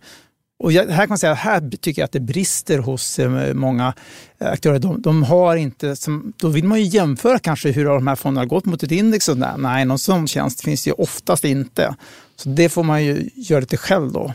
Och 0.60 0.72
jag, 0.72 0.86
här 0.86 1.04
kan 1.04 1.10
man 1.10 1.18
säga, 1.18 1.34
här 1.34 1.70
tycker 1.82 2.02
jag 2.02 2.06
att 2.06 2.12
det 2.12 2.20
brister 2.20 2.80
hos 2.80 3.20
eh, 3.20 3.54
många 3.54 3.94
aktörer. 4.40 4.80
De, 4.80 5.02
de, 5.02 5.24
har 5.24 5.56
inte, 5.56 5.96
som, 5.96 6.34
då 6.38 6.48
vill 6.48 6.64
man 6.64 6.80
ju 6.80 6.86
jämföra 6.86 7.40
kanske 7.40 7.72
hur 7.72 7.86
de 7.86 8.08
här 8.08 8.16
fonderna 8.16 8.42
har 8.42 8.50
gått 8.50 8.66
mot 8.66 8.84
ett 8.84 8.92
index. 8.92 9.30
Och 9.30 9.38
där. 9.38 9.58
Nej, 9.58 9.86
någon 9.86 10.00
sån 10.00 10.28
tjänst 10.28 10.62
finns 10.62 10.88
ju 10.88 10.92
oftast 10.92 11.46
inte. 11.46 11.96
Så 12.36 12.50
det 12.50 12.70
får 12.70 12.84
man 12.84 13.04
ju 13.04 13.30
göra 13.36 13.60
lite 13.60 13.78
själv 13.78 14.12
då. 14.12 14.34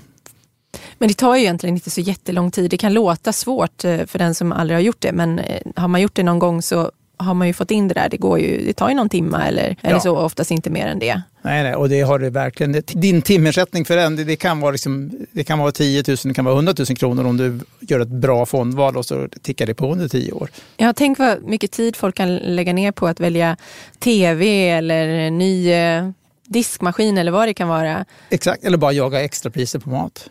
Men 0.98 1.08
det 1.08 1.14
tar 1.14 1.36
ju 1.36 1.42
egentligen 1.42 1.76
inte 1.76 1.90
så 1.90 2.00
jättelång 2.00 2.50
tid. 2.50 2.70
Det 2.70 2.76
kan 2.76 2.92
låta 2.92 3.32
svårt 3.32 3.84
eh, 3.84 4.06
för 4.06 4.18
den 4.18 4.34
som 4.34 4.52
aldrig 4.52 4.76
har 4.76 4.82
gjort 4.82 5.00
det, 5.00 5.12
men 5.12 5.38
eh, 5.38 5.62
har 5.76 5.88
man 5.88 6.00
gjort 6.00 6.14
det 6.14 6.22
någon 6.22 6.38
gång 6.38 6.62
så 6.62 6.90
har 7.18 7.34
man 7.34 7.46
ju 7.46 7.52
fått 7.52 7.70
in 7.70 7.88
det 7.88 7.94
där. 7.94 8.08
Det, 8.08 8.16
går 8.16 8.38
ju, 8.38 8.64
det 8.66 8.72
tar 8.72 8.88
ju 8.88 8.94
någon 8.94 9.08
timme 9.08 9.46
eller, 9.48 9.76
ja. 9.80 9.88
eller 9.88 10.00
så, 10.00 10.16
oftast 10.16 10.50
inte 10.50 10.70
mer 10.70 10.86
än 10.86 10.98
det. 10.98 11.22
Nej, 11.42 11.62
nej, 11.62 11.74
och 11.74 11.88
det 11.88 12.00
har 12.00 12.18
det 12.18 12.30
verkligen. 12.30 12.82
Din 12.86 13.22
timersättning 13.22 13.84
för 13.84 13.96
den, 13.96 14.16
det, 14.16 14.36
kan 14.36 14.60
vara 14.60 14.72
liksom, 14.72 15.10
det 15.32 15.44
kan 15.44 15.58
vara 15.58 15.72
10 15.72 16.04
000, 16.08 16.16
det 16.22 16.34
kan 16.34 16.44
vara 16.44 16.54
100 16.54 16.74
000 16.78 16.86
kronor 16.86 17.26
om 17.26 17.36
du 17.36 17.60
gör 17.80 18.00
ett 18.00 18.08
bra 18.08 18.46
fondval 18.46 18.96
och 18.96 19.06
så 19.06 19.28
tickar 19.42 19.66
det 19.66 19.74
på 19.74 19.92
under 19.92 20.08
10 20.08 20.32
år. 20.32 20.50
Ja, 20.76 20.92
tänk 20.92 21.18
vad 21.18 21.42
mycket 21.42 21.70
tid 21.70 21.96
folk 21.96 22.14
kan 22.14 22.36
lägga 22.36 22.72
ner 22.72 22.92
på 22.92 23.06
att 23.06 23.20
välja 23.20 23.56
tv 23.98 24.70
eller 24.70 25.30
ny 25.30 25.72
eh, 25.72 26.10
diskmaskin 26.46 27.18
eller 27.18 27.32
vad 27.32 27.48
det 27.48 27.54
kan 27.54 27.68
vara. 27.68 28.04
Exakt, 28.30 28.64
eller 28.64 28.78
bara 28.78 28.92
jaga 28.92 29.24
extrapriser 29.24 29.78
på 29.78 29.90
mat. 29.90 30.30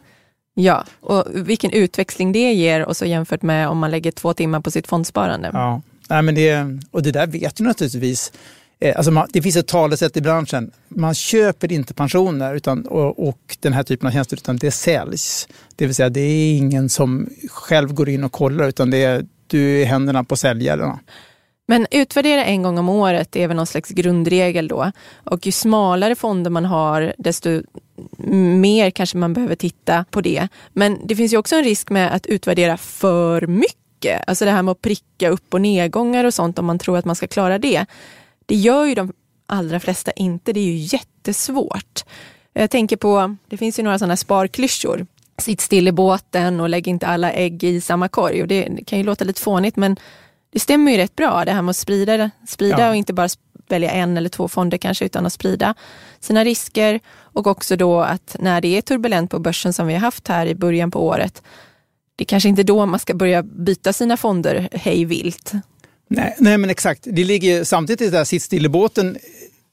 Ja, 0.59 0.83
och 1.01 1.25
vilken 1.33 1.71
utväxling 1.71 2.31
det 2.31 2.53
ger 2.53 2.85
och 2.85 2.97
så 2.97 3.05
jämfört 3.05 3.41
med 3.41 3.69
om 3.69 3.77
man 3.77 3.91
lägger 3.91 4.11
två 4.11 4.33
timmar 4.33 4.59
på 4.59 4.71
sitt 4.71 4.87
fondsparande. 4.87 5.49
Ja. 5.53 5.81
Nej, 6.09 6.21
men 6.21 6.35
det, 6.35 6.79
och 6.91 7.03
det 7.03 7.11
där 7.11 7.27
vet 7.27 7.59
ju 7.59 7.63
naturligtvis. 7.63 8.31
Eh, 8.79 8.97
alltså 8.97 9.11
man, 9.11 9.27
det 9.33 9.41
finns 9.41 9.55
ett 9.55 9.67
talesätt 9.67 10.17
i 10.17 10.21
branschen. 10.21 10.71
Man 10.87 11.13
köper 11.13 11.71
inte 11.71 11.93
pensioner 11.93 12.55
utan, 12.55 12.85
och, 12.85 13.27
och, 13.27 13.57
den 13.59 13.73
här 13.73 13.83
typen 13.83 14.07
av 14.07 14.11
tjänster 14.11 14.37
utan 14.37 14.57
det 14.57 14.71
säljs. 14.71 15.47
Det 15.75 15.85
vill 15.85 15.95
säga 15.95 16.09
det 16.09 16.21
är 16.21 16.57
ingen 16.57 16.89
som 16.89 17.29
själv 17.49 17.93
går 17.93 18.09
in 18.09 18.23
och 18.23 18.31
kollar 18.31 18.67
utan 18.67 18.89
det 18.89 19.03
är, 19.03 19.25
du 19.47 19.77
är 19.77 19.81
i 19.81 19.85
händerna 19.85 20.23
på 20.23 20.35
säljarna. 20.35 20.99
Men 21.69 21.87
utvärdera 21.91 22.45
en 22.45 22.63
gång 22.63 22.77
om 22.77 22.89
året 22.89 23.35
är 23.35 23.47
väl 23.47 23.57
någon 23.57 23.67
slags 23.67 23.89
grundregel 23.89 24.67
då. 24.67 24.91
Och 25.23 25.45
ju 25.45 25.51
smalare 25.51 26.15
fonder 26.15 26.51
man 26.51 26.65
har 26.65 27.13
desto 27.17 27.61
mer 28.61 28.89
kanske 28.89 29.17
man 29.17 29.33
behöver 29.33 29.55
titta 29.55 30.05
på 30.11 30.21
det. 30.21 30.47
Men 30.73 31.07
det 31.07 31.15
finns 31.15 31.33
ju 31.33 31.37
också 31.37 31.55
en 31.55 31.63
risk 31.63 31.89
med 31.89 32.15
att 32.15 32.25
utvärdera 32.25 32.77
för 32.77 33.47
mycket 33.47 33.86
mycket. 33.97 34.23
Alltså 34.27 34.45
det 34.45 34.51
här 34.51 34.63
med 34.63 34.71
att 34.71 34.81
pricka 34.81 35.29
upp 35.29 35.53
och 35.53 35.61
nedgångar 35.61 36.25
och 36.25 36.33
sånt 36.33 36.59
om 36.59 36.65
man 36.65 36.79
tror 36.79 36.97
att 36.97 37.05
man 37.05 37.15
ska 37.15 37.27
klara 37.27 37.59
det. 37.59 37.85
Det 38.45 38.55
gör 38.55 38.85
ju 38.85 38.95
de 38.95 39.13
allra 39.47 39.79
flesta 39.79 40.11
inte. 40.11 40.53
Det 40.53 40.59
är 40.59 40.65
ju 40.65 40.77
jättesvårt. 40.77 42.05
Jag 42.53 42.69
tänker 42.69 42.97
på, 42.97 43.35
det 43.49 43.57
finns 43.57 43.79
ju 43.79 43.83
några 43.83 43.99
sådana 43.99 44.17
sparklyschor. 44.17 45.05
Sitt 45.37 45.61
still 45.61 45.87
i 45.87 45.91
båten 45.91 46.59
och 46.59 46.69
lägg 46.69 46.87
inte 46.87 47.07
alla 47.07 47.31
ägg 47.31 47.63
i 47.63 47.81
samma 47.81 48.07
korg. 48.07 48.41
Och 48.41 48.47
det, 48.47 48.85
kan 48.87 48.97
ju 48.97 49.05
låta 49.05 49.25
lite 49.25 49.41
fånigt 49.41 49.77
men 49.77 49.97
det 50.53 50.59
stämmer 50.59 50.91
ju 50.91 50.97
rätt 50.97 51.15
bra 51.15 51.45
det 51.45 51.51
här 51.51 51.61
med 51.61 51.69
att 51.69 51.77
sprida, 51.77 52.31
sprida 52.47 52.81
ja. 52.81 52.89
och 52.89 52.95
inte 52.95 53.13
bara 53.13 53.29
välja 53.69 53.91
en 53.91 54.17
eller 54.17 54.29
två 54.29 54.47
fonder 54.47 54.77
kanske 54.77 55.05
utan 55.05 55.25
att 55.25 55.33
sprida 55.33 55.75
sina 56.19 56.43
risker. 56.43 56.99
Och 57.33 57.47
också 57.47 57.75
då 57.75 58.01
att 58.01 58.35
när 58.39 58.61
det 58.61 58.77
är 58.77 58.81
turbulent 58.81 59.31
på 59.31 59.39
börsen 59.39 59.73
som 59.73 59.87
vi 59.87 59.93
har 59.93 60.01
haft 60.01 60.27
här 60.27 60.45
i 60.45 60.55
början 60.55 60.91
på 60.91 61.05
året 61.05 61.43
det 62.17 62.23
är 62.23 62.25
kanske 62.25 62.49
inte 62.49 62.63
då 62.63 62.85
man 62.85 62.99
ska 62.99 63.13
börja 63.13 63.43
byta 63.43 63.93
sina 63.93 64.17
fonder 64.17 64.69
hej 64.71 65.05
vilt. 65.05 65.51
Nej, 66.07 66.35
nej 66.39 66.57
men 66.57 66.69
exakt. 66.69 67.07
Det 67.11 67.23
ligger 67.23 67.63
samtidigt 67.63 68.01
i 68.01 68.09
där 68.09 68.23
sitt 68.23 68.43
still 68.43 68.65
i 68.65 68.69
båten 68.69 69.17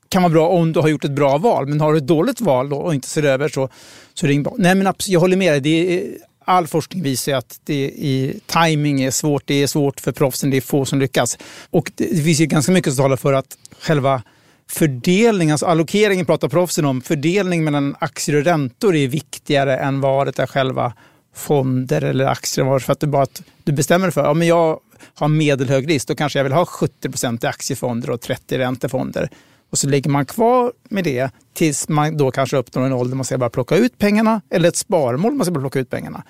kan 0.08 0.22
vara 0.22 0.32
bra 0.32 0.48
om 0.48 0.72
du 0.72 0.80
har 0.80 0.88
gjort 0.88 1.04
ett 1.04 1.10
bra 1.10 1.38
val. 1.38 1.66
Men 1.66 1.80
har 1.80 1.92
du 1.92 1.98
ett 1.98 2.06
dåligt 2.06 2.40
val 2.40 2.68
då 2.68 2.76
och 2.76 2.94
inte 2.94 3.08
ser 3.08 3.22
över 3.22 3.48
så, 3.48 3.68
så 4.14 4.26
ring 4.26 4.42
bra. 4.42 4.54
Nej 4.58 4.74
men 4.74 4.86
absolut, 4.86 5.12
jag 5.12 5.20
håller 5.20 5.36
med 5.36 5.52
dig. 5.52 5.60
Det 5.60 5.98
är, 5.98 6.04
all 6.44 6.66
forskning 6.66 7.02
visar 7.02 7.32
att 7.32 7.60
det 7.64 7.84
i 7.84 8.40
timing 8.46 9.02
är 9.02 9.10
svårt. 9.10 9.42
Det 9.46 9.62
är 9.62 9.66
svårt 9.66 10.00
för 10.00 10.12
proffsen. 10.12 10.50
Det 10.50 10.56
är 10.56 10.60
få 10.60 10.84
som 10.84 10.98
lyckas. 10.98 11.38
Och 11.70 11.92
det, 11.94 12.04
det 12.04 12.22
finns 12.22 12.40
ju 12.40 12.46
ganska 12.46 12.72
mycket 12.72 12.94
som 12.94 13.04
talar 13.04 13.16
för 13.16 13.32
att 13.32 13.58
själva 13.80 14.22
fördelningen, 14.70 15.52
alltså 15.52 15.66
allokeringen 15.66 16.26
pratar 16.26 16.48
proffsen 16.48 16.84
om. 16.84 17.00
Fördelning 17.00 17.64
mellan 17.64 17.96
aktier 17.98 18.36
och 18.36 18.44
räntor 18.44 18.96
är 18.96 19.08
viktigare 19.08 19.76
än 19.76 20.00
vad 20.00 20.26
det 20.26 20.38
är 20.38 20.46
själva 20.46 20.92
fonder 21.34 22.02
eller 22.02 22.24
aktier. 22.24 22.78
För 22.78 22.92
att 22.92 23.00
du, 23.00 23.06
bara, 23.06 23.22
att 23.22 23.42
du 23.64 23.72
bestämmer 23.72 24.06
dig 24.06 24.12
för 24.12 24.20
att 24.20 24.38
ja, 24.38 24.44
jag 24.44 24.80
har 25.14 25.28
medelhög 25.28 25.88
risk, 25.88 26.08
då 26.08 26.14
kanske 26.14 26.38
jag 26.38 26.44
vill 26.44 26.52
ha 26.52 26.66
70 26.66 27.10
procent 27.10 27.44
i 27.44 27.46
aktiefonder 27.46 28.10
och 28.10 28.20
30 28.20 28.54
i 28.54 28.58
räntefonder. 28.58 29.30
Och 29.70 29.78
så 29.78 29.88
ligger 29.88 30.10
man 30.10 30.26
kvar 30.26 30.72
med 30.88 31.04
det 31.04 31.30
tills 31.54 31.88
man 31.88 32.16
då 32.16 32.30
kanske 32.30 32.56
uppnår 32.56 32.82
en 32.82 32.92
ålder 32.92 33.16
man 33.16 33.24
ska 33.24 33.38
bara 33.38 33.50
plocka 33.50 33.76
ut 33.76 33.98
pengarna 33.98 34.40
eller 34.50 34.68
ett 34.68 34.76
sparmål 34.76 35.34
man 35.34 35.44
ska 35.44 35.52
bara 35.52 35.60
plocka 35.60 35.78
ut 35.78 35.90
pengarna. 35.90 36.24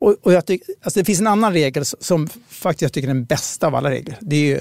Och, 0.00 0.16
och 0.22 0.32
jag 0.32 0.46
tyck, 0.46 0.62
alltså 0.82 1.00
det 1.00 1.04
finns 1.04 1.20
en 1.20 1.26
annan 1.26 1.52
regel 1.52 1.84
som 1.84 2.28
faktiskt 2.48 2.82
jag 2.82 2.92
tycker 2.92 3.08
är 3.08 3.14
den 3.14 3.24
bästa 3.24 3.66
av 3.66 3.74
alla 3.74 3.90
regler. 3.90 4.18
Det 4.20 4.36
är 4.36 4.46
ju 4.46 4.60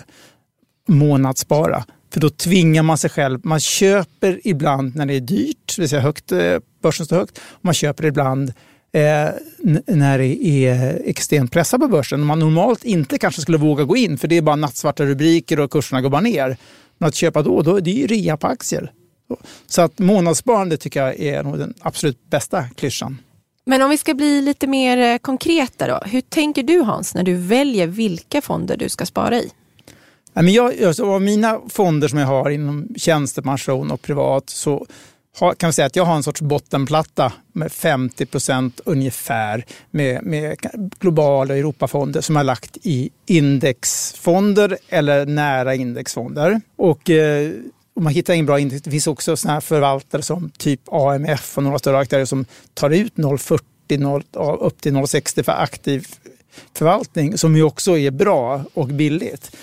månadsspara. 0.87 1.83
För 2.13 2.19
då 2.19 2.29
tvingar 2.29 2.83
man 2.83 2.97
sig 2.97 3.09
själv. 3.09 3.39
Man 3.43 3.59
köper 3.59 4.39
ibland 4.43 4.95
när 4.95 5.05
det 5.05 5.13
är 5.13 5.19
dyrt, 5.19 5.73
det 5.75 5.81
vill 5.81 5.89
säga 5.89 6.01
högt, 6.01 6.31
eh, 6.31 6.57
börsen 6.81 7.05
står 7.05 7.17
högt. 7.17 7.37
Och 7.37 7.65
man 7.65 7.73
köper 7.73 8.05
ibland 8.05 8.53
när 9.87 10.17
det 10.17 10.45
är 10.45 11.01
extremt 11.05 11.51
pressat 11.51 11.79
på 11.79 11.87
börsen. 11.87 12.21
Man 12.21 12.39
normalt 12.39 12.83
inte 12.83 13.17
kanske 13.17 13.41
skulle 13.41 13.57
våga 13.57 13.83
gå 13.83 13.97
in 13.97 14.17
för 14.17 14.27
det 14.27 14.37
är 14.37 14.41
bara 14.41 14.55
nattsvarta 14.55 15.05
rubriker 15.05 15.59
och 15.59 15.71
kurserna 15.71 16.01
går 16.01 16.09
bara 16.09 16.21
ner. 16.21 16.57
Men 16.97 17.07
att 17.07 17.15
köpa 17.15 17.41
då, 17.41 17.61
då 17.61 17.79
det 17.79 17.91
är 17.91 17.95
ju 17.95 18.07
rea 18.07 18.37
på 18.37 18.47
aktier. 18.47 18.91
Så 19.67 19.81
att 19.81 19.99
månadssparande 19.99 20.77
tycker 20.77 21.01
jag 21.01 21.19
är 21.19 21.43
nog 21.43 21.57
den 21.57 21.73
absolut 21.81 22.29
bästa 22.29 22.63
klyschan. 22.63 23.17
Men 23.65 23.81
om 23.81 23.89
vi 23.89 23.97
ska 23.97 24.13
bli 24.13 24.41
lite 24.41 24.67
mer 24.67 24.97
eh, 24.97 25.17
konkreta 25.17 25.87
då. 25.87 25.99
Hur 26.05 26.21
tänker 26.21 26.63
du 26.63 26.79
Hans 26.79 27.15
när 27.15 27.23
du 27.23 27.35
väljer 27.35 27.87
vilka 27.87 28.41
fonder 28.41 28.77
du 28.77 28.89
ska 28.89 29.05
spara 29.05 29.37
i? 29.37 29.51
jag, 30.33 30.83
alltså, 30.83 31.05
av 31.05 31.21
mina 31.21 31.59
fonder 31.69 32.07
som 32.07 32.19
jag 32.19 32.27
har 32.27 32.49
inom 32.49 32.87
tjänstepension 32.97 33.91
och 33.91 34.01
privat 34.01 34.49
så 34.49 34.85
kan 35.39 35.69
vi 35.69 35.73
säga 35.73 35.85
att 35.85 35.95
jag 35.95 36.05
har 36.05 36.15
en 36.15 36.23
sorts 36.23 36.41
bottenplatta 36.41 37.33
med 37.53 37.71
50 37.71 38.25
procent 38.25 38.81
ungefär 38.85 39.65
med, 39.91 40.23
med 40.23 40.57
globala 40.99 41.57
Europafonder 41.57 42.21
som 42.21 42.35
jag 42.35 42.45
lagt 42.45 42.77
i 42.81 43.09
indexfonder 43.25 44.77
eller 44.89 45.25
nära 45.25 45.75
indexfonder. 45.75 46.61
Och 46.75 47.09
eh, 47.09 47.51
och 47.95 48.01
man 48.01 48.13
hittar 48.13 48.33
ingen 48.33 48.45
bra 48.45 48.59
index, 48.59 48.81
det 48.81 48.91
finns 48.91 49.07
också 49.07 49.37
såna 49.37 49.53
här 49.53 49.61
förvaltare 49.61 50.21
som 50.21 50.51
typ 50.57 50.81
AMF 50.91 51.57
och 51.57 51.63
några 51.63 51.79
större 51.79 51.97
aktörer 51.97 52.25
som 52.25 52.45
tar 52.73 52.89
ut 52.89 53.15
0,40 53.15 53.59
upp 54.59 54.81
till 54.81 54.93
0,60 54.93 55.43
för 55.43 55.51
aktiv 55.51 56.07
förvaltning 56.73 57.37
som 57.37 57.55
ju 57.55 57.63
också 57.63 57.97
är 57.97 58.11
bra 58.11 58.63
och 58.73 58.87
billigt. 58.87 59.55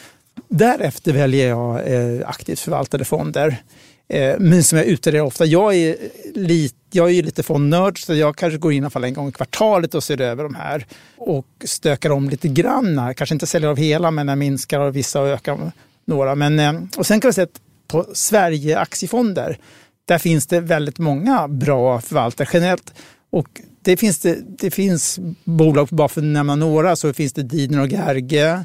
Därefter 0.48 1.12
väljer 1.12 1.48
jag 1.48 1.92
eh, 1.92 2.28
aktivt 2.28 2.60
förvaltade 2.60 3.04
fonder. 3.04 3.56
Eh, 4.10 4.36
men 4.38 4.64
som 4.64 4.78
jag 4.78 4.86
utvärderar 4.86 5.22
ofta. 5.22 5.46
Jag 5.46 5.74
är, 5.74 5.96
lite, 6.34 6.76
jag 6.90 7.10
är 7.10 7.22
lite 7.22 7.42
fondnörd 7.42 8.04
så 8.04 8.14
jag 8.14 8.36
kanske 8.36 8.58
går 8.58 8.72
in 8.72 8.82
i 8.82 8.84
alla 8.84 8.90
fall 8.90 9.04
en 9.04 9.14
gång 9.14 9.28
i 9.28 9.32
kvartalet 9.32 9.94
och 9.94 10.04
ser 10.04 10.20
över 10.20 10.44
de 10.44 10.54
här 10.54 10.86
och 11.16 11.46
stökar 11.64 12.10
om 12.10 12.28
lite 12.30 12.48
grann. 12.48 13.14
Kanske 13.16 13.34
inte 13.34 13.46
säljer 13.46 13.70
av 13.70 13.76
hela 13.76 14.10
men 14.10 14.28
jag 14.28 14.38
minskar 14.38 14.80
av 14.80 14.92
vissa 14.92 15.20
och 15.20 15.28
ökar 15.28 15.72
några. 16.04 16.34
Men, 16.34 16.58
eh, 16.58 16.72
och 16.96 17.06
sen 17.06 17.20
kan 17.20 17.28
vi 17.28 17.32
säga 17.32 17.44
att 17.44 17.60
på 17.88 18.06
Sverige 18.14 18.78
aktiefonder 18.78 19.58
där 20.04 20.18
finns 20.18 20.46
det 20.46 20.60
väldigt 20.60 20.98
många 20.98 21.48
bra 21.48 22.00
förvaltare 22.00 22.48
generellt. 22.52 22.92
Och 23.30 23.48
det 23.82 23.96
finns, 23.96 24.18
det, 24.18 24.38
det 24.58 24.70
finns 24.70 25.18
bolag, 25.44 25.88
bara 25.90 26.08
för 26.08 26.20
att 26.20 26.26
nämna 26.26 26.56
några, 26.56 26.96
så 26.96 27.12
finns 27.12 27.32
det 27.32 27.42
Didner 27.42 27.80
och 27.80 27.88
Gerge, 27.88 28.64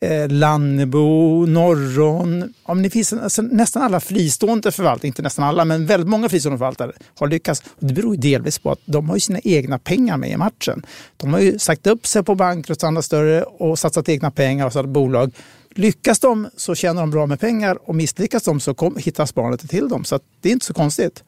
eh, 0.00 0.28
Lannebo, 0.28 1.46
Norron. 1.46 2.54
Ja, 2.66 2.74
men 2.74 2.82
det 2.82 2.90
finns 2.90 3.12
alltså, 3.12 3.42
nästan 3.42 3.82
alla 3.82 4.00
fristående 4.00 4.72
förvaltare, 4.72 5.06
inte 5.06 5.22
nästan 5.22 5.44
alla, 5.44 5.64
men 5.64 5.86
väldigt 5.86 6.08
många 6.08 6.28
fristående 6.28 6.58
förvaltare 6.58 6.92
har 7.18 7.28
lyckats. 7.28 7.62
Och 7.66 7.86
det 7.86 7.94
beror 7.94 8.16
delvis 8.16 8.58
på 8.58 8.70
att 8.70 8.80
de 8.84 9.10
har 9.10 9.18
sina 9.18 9.38
egna 9.44 9.78
pengar 9.78 10.16
med 10.16 10.30
i 10.30 10.36
matchen. 10.36 10.86
De 11.16 11.32
har 11.32 11.40
ju 11.40 11.58
sagt 11.58 11.86
upp 11.86 12.06
sig 12.06 12.22
på 12.22 12.34
banker 12.34 12.72
och 12.72 12.84
andra 12.84 13.02
större 13.02 13.42
och 13.42 13.78
satsat 13.78 14.08
egna 14.08 14.30
pengar 14.30 14.66
och 14.66 14.72
satt 14.72 14.88
bolag. 14.88 15.32
Lyckas 15.74 16.18
de 16.18 16.48
så 16.56 16.74
tjänar 16.74 17.00
de 17.00 17.10
bra 17.10 17.26
med 17.26 17.40
pengar 17.40 17.78
och 17.88 17.94
misslyckas 17.94 18.42
de 18.42 18.60
så 18.60 18.74
kom, 18.74 18.96
hittar 18.96 19.26
sparandet 19.26 19.70
till 19.70 19.88
dem. 19.88 20.04
Så 20.04 20.20
det 20.40 20.48
är 20.48 20.52
inte 20.52 20.66
så 20.66 20.74
konstigt. 20.74 21.24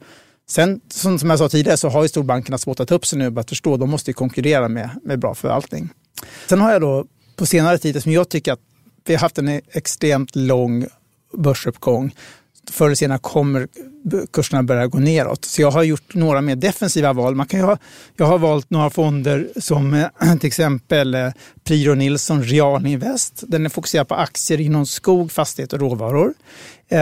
Sen 0.49 0.81
som, 0.89 1.29
jag 1.29 1.39
sa 1.39 1.49
tidigare 1.49 1.77
så 1.77 1.89
har 1.89 2.03
ju 2.03 2.09
storbankerna 2.09 2.57
spottat 2.57 2.91
upp 2.91 3.05
sig 3.05 3.19
nu 3.19 3.39
att 3.39 3.49
förstå 3.49 3.77
de 3.77 3.89
måste 3.89 4.13
konkurrera 4.13 4.67
med, 4.67 4.89
med 5.03 5.19
bra 5.19 5.35
förvaltning. 5.35 5.89
Sen 6.49 6.61
har 6.61 6.71
jag 6.71 6.81
då 6.81 7.05
på 7.37 7.45
senare 7.45 7.77
tid, 7.77 8.03
som 8.03 8.11
jag 8.11 8.29
tycker 8.29 8.53
att 8.53 8.59
vi 9.05 9.13
har 9.13 9.21
haft 9.21 9.37
en 9.37 9.61
extremt 9.71 10.35
lång 10.35 10.85
börsuppgång. 11.33 12.15
Förr 12.71 12.85
eller 12.85 12.95
senare 12.95 13.19
kommer 13.19 13.67
kurserna 14.33 14.63
börja 14.63 14.87
gå 14.87 14.99
neråt. 14.99 15.45
Så 15.45 15.61
jag 15.61 15.71
har 15.71 15.83
gjort 15.83 16.15
några 16.15 16.41
mer 16.41 16.55
defensiva 16.55 17.13
val. 17.13 17.35
Man 17.35 17.47
kan 17.47 17.61
ha, 17.61 17.77
jag 18.15 18.25
har 18.25 18.37
valt 18.37 18.69
några 18.69 18.89
fonder 18.89 19.49
som 19.55 19.93
eh, 19.93 20.35
till 20.37 20.47
exempel 20.47 21.15
eh, 21.15 21.29
Priro 21.63 21.95
Nilsson 21.95 22.43
Realinvest. 22.43 23.43
Den 23.47 23.65
är 23.65 23.69
fokuserad 23.69 24.07
på 24.07 24.15
aktier 24.15 24.61
inom 24.61 24.85
skog, 24.85 25.31
fastighet 25.31 25.73
och 25.73 25.79
råvaror. 25.79 26.33
Eh, 26.87 26.99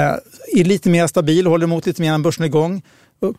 är 0.53 0.63
lite 0.63 0.89
mer 0.89 1.07
stabil, 1.07 1.47
håller 1.47 1.63
emot 1.63 1.85
lite 1.85 2.01
mer 2.01 2.13
än 2.13 2.23
börsnedgång. 2.23 2.81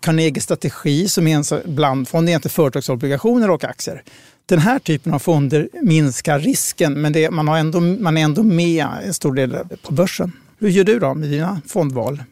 Carnegie 0.01 0.41
Strategi 0.41 1.09
som 1.09 1.27
är 1.27 1.37
en 1.37 1.75
blandfond, 1.75 2.29
är 2.29 2.35
inte 2.35 2.49
företagsobligationer 2.49 3.51
och 3.51 3.65
aktier 3.65 4.03
den 4.47 4.59
här 4.59 4.79
typen 4.79 5.15
av 5.15 5.19
fonder 5.19 5.69
minskar 5.83 6.39
risken, 6.39 6.93
men 6.93 7.13
det, 7.13 7.31
man, 7.31 7.49
har 7.49 7.59
ändå, 7.59 7.81
man 7.81 8.17
är 8.17 8.23
ändå 8.23 8.43
med 8.43 8.87
en 9.05 9.15
stor 9.15 9.35
del 9.35 9.57
på 9.83 9.93
börsen. 9.93 10.33
Hur 10.59 10.69
gör 10.69 10.85
du 10.85 10.99
då 10.99 11.15
med 11.15 11.31
dina 11.31 11.61
fondval? 11.67 12.23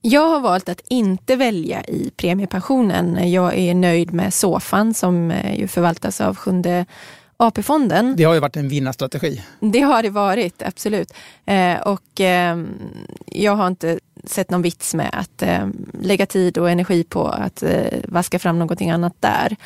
Jag 0.00 0.28
har 0.28 0.40
valt 0.40 0.68
att 0.68 0.80
inte 0.88 1.36
välja 1.36 1.84
i 1.84 2.10
premiepensionen. 2.16 3.32
Jag 3.32 3.58
är 3.58 3.74
nöjd 3.74 4.12
med 4.12 4.34
SOFAN 4.34 4.94
som 4.94 5.30
eh, 5.30 5.60
ju 5.60 5.68
förvaltas 5.68 6.20
av 6.20 6.36
Sjunde 6.36 6.86
AP-fonden. 7.36 8.14
Det 8.16 8.24
har 8.24 8.34
ju 8.34 8.40
varit 8.40 8.56
en 8.56 8.68
vinnarstrategi. 8.68 9.42
Det 9.60 9.80
har 9.80 10.02
det 10.02 10.10
varit, 10.10 10.62
absolut. 10.62 11.12
Eh, 11.46 11.76
och 11.76 12.20
eh, 12.20 12.58
jag 13.26 13.56
har 13.56 13.66
inte 13.66 13.98
sett 14.24 14.50
någon 14.50 14.62
vits 14.62 14.94
med 14.94 15.10
att 15.12 15.42
eh, 15.42 15.66
lägga 16.00 16.26
tid 16.26 16.58
och 16.58 16.70
energi 16.70 17.04
på 17.04 17.28
att 17.28 17.62
eh, 17.62 17.86
vaska 18.04 18.38
fram 18.38 18.58
någonting 18.58 18.90
annat 18.90 19.14
där. 19.20 19.56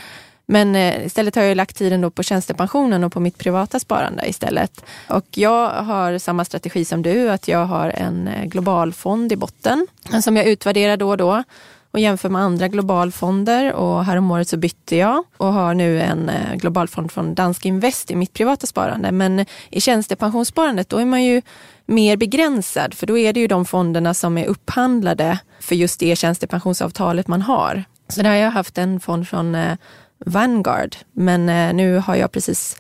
Men 0.51 0.77
eh, 0.77 1.07
istället 1.07 1.35
har 1.35 1.43
jag 1.43 1.57
lagt 1.57 1.77
tiden 1.77 2.01
då 2.01 2.11
på 2.11 2.23
tjänstepensionen 2.23 3.05
och 3.05 3.13
på 3.13 3.21
mitt 3.21 3.39
privata 3.39 3.79
sparande 3.81 4.29
istället. 4.29 4.85
Och 5.09 5.27
jag 5.31 5.69
har 5.69 6.19
samma 6.19 6.45
strategi 6.45 6.85
som 6.85 7.03
du, 7.03 7.31
att 7.31 7.49
jag 7.49 7.67
har 7.67 7.89
en 7.89 8.29
eh, 8.29 8.45
globalfond 8.45 9.33
i 9.33 9.37
botten 9.37 9.87
som 10.23 10.37
jag 10.37 10.47
utvärderar 10.47 10.97
då 10.97 11.09
och 11.09 11.17
då 11.17 11.43
och 11.91 12.01
jämför 12.01 12.29
med 12.29 12.43
andra 12.43 12.69
globalfonder 12.69 13.73
och 13.73 14.05
häromåret 14.05 14.49
så 14.49 14.57
bytte 14.57 14.97
jag 14.97 15.25
och 15.37 15.53
har 15.53 15.75
nu 15.75 16.01
en 16.01 16.29
eh, 16.29 16.55
globalfond 16.55 17.13
från 17.13 17.35
Dansk 17.35 17.67
Invest 17.67 18.11
i 18.11 18.17
mitt 18.17 18.33
privata 18.33 18.67
sparande. 18.67 19.13
Men 19.13 19.47
i 19.71 19.81
tjänstepensionssparandet 19.81 20.89
då 20.89 20.99
är 20.99 21.05
man 21.05 21.25
ju 21.25 21.43
mer 21.87 22.17
begränsad 22.17 22.95
för 22.95 23.07
då 23.07 23.19
är 23.19 23.33
det 23.33 23.41
ju 23.41 23.47
de 23.47 23.65
fonderna 23.65 24.15
som 24.15 24.39
är 24.39 24.47
upphandlade 24.47 25.39
för 25.61 25.75
just 25.75 26.01
det 26.01 26.17
tjänstepensionsavtalet 26.17 27.29
man 27.29 27.43
har. 27.43 27.85
Så 28.09 28.23
där 28.23 28.31
har 28.31 28.37
jag 28.37 28.51
haft 28.51 28.79
en 28.79 29.01
fond 29.01 29.29
från 29.29 29.57
Vanguard. 30.27 30.97
Men 31.13 31.49
eh, 31.49 31.75
nu 31.75 31.97
har 31.97 32.17
jag 32.17 32.33
precis, 32.33 32.77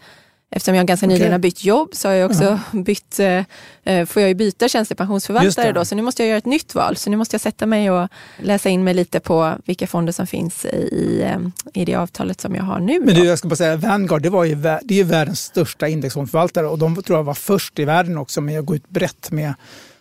eftersom 0.50 0.74
jag 0.74 0.86
ganska 0.86 1.06
nyligen 1.06 1.32
har 1.32 1.38
bytt 1.38 1.64
jobb, 1.64 1.88
så 1.92 2.08
har 2.08 2.14
jag 2.14 2.30
också 2.30 2.44
-huh. 2.44 2.84
bytt, 2.84 3.20
eh, 3.20 3.44
eh, 3.84 4.06
får 4.06 4.22
jag 4.22 4.28
ju 4.28 4.34
byta 4.34 4.68
tjänstepensionsförvaltare 4.68 5.72
då, 5.72 5.84
så 5.84 5.94
nu 5.94 6.02
måste 6.02 6.22
jag 6.22 6.28
göra 6.28 6.38
ett 6.38 6.46
nytt 6.46 6.74
val. 6.74 6.96
Så 6.96 7.10
nu 7.10 7.16
måste 7.16 7.34
jag 7.34 7.40
sätta 7.40 7.66
mig 7.66 7.90
och 7.90 8.08
läsa 8.38 8.68
in 8.68 8.84
mig 8.84 8.94
lite 8.94 9.20
på 9.20 9.54
vilka 9.64 9.86
fonder 9.86 10.12
som 10.12 10.26
finns 10.26 10.64
i, 10.64 11.26
i 11.74 11.84
det 11.84 11.94
avtalet 11.94 12.40
som 12.40 12.54
jag 12.54 12.62
har 12.62 12.80
nu. 12.80 13.00
Men 13.00 13.14
du, 13.14 13.24
jag 13.24 13.38
ska 13.38 13.48
bara 13.48 13.56
säga, 13.56 13.76
Vanguard, 13.76 14.22
det, 14.22 14.30
var 14.30 14.44
ju, 14.44 14.54
det 14.54 14.68
är 14.88 14.92
ju 14.92 15.02
världens 15.02 15.40
största 15.40 15.88
indexfondförvaltare 15.88 16.66
och 16.66 16.78
de 16.78 17.02
tror 17.02 17.18
jag 17.18 17.24
var 17.24 17.34
först 17.34 17.78
i 17.78 17.84
världen 17.84 18.18
också 18.18 18.40
med 18.40 18.58
att 18.58 18.66
gå 18.66 18.74
ut 18.74 18.88
brett 18.88 19.30
med 19.30 19.54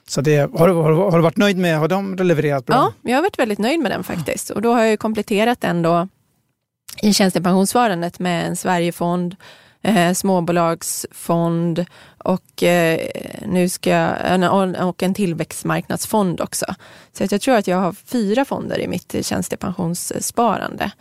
så 0.09 0.21
det, 0.21 0.37
har, 0.37 0.67
du, 0.67 0.73
har, 0.73 1.17
du 1.17 1.21
varit 1.21 1.37
nöjd 1.37 1.57
med, 1.57 1.79
har 1.79 1.87
de 1.87 2.15
levererat 2.15 2.65
bra? 2.65 2.75
Ja, 2.75 3.09
jag 3.09 3.17
har 3.17 3.21
varit 3.21 3.39
väldigt 3.39 3.59
nöjd 3.59 3.79
med 3.79 3.91
den 3.91 4.03
faktiskt. 4.03 4.49
Och 4.49 4.61
då 4.61 4.73
har 4.73 4.83
jag 4.83 4.99
kompletterat 4.99 5.61
den 5.61 5.81
då 5.81 6.07
i 7.01 7.13
tjänstepensionssparandet 7.13 8.19
med 8.19 8.47
en 8.47 8.55
Sverigefond, 8.55 9.35
eh, 9.81 10.13
småbolagsfond 10.13 11.85
och 12.17 12.63
eh, 12.63 12.99
nu 13.45 13.69
ska 13.69 13.89
jag, 13.89 14.87
och 14.87 15.03
en 15.03 15.13
tillväxtmarknadsfond 15.13 16.41
också. 16.41 16.65
Så 17.13 17.23
att 17.23 17.31
jag 17.31 17.41
tror 17.41 17.55
att 17.55 17.67
jag 17.67 17.77
har 17.77 17.91
fyra 17.91 18.45
fonder 18.45 18.79
i 18.79 18.87
mitt 18.87 19.25
tjänstepensionssparande. 19.25 20.91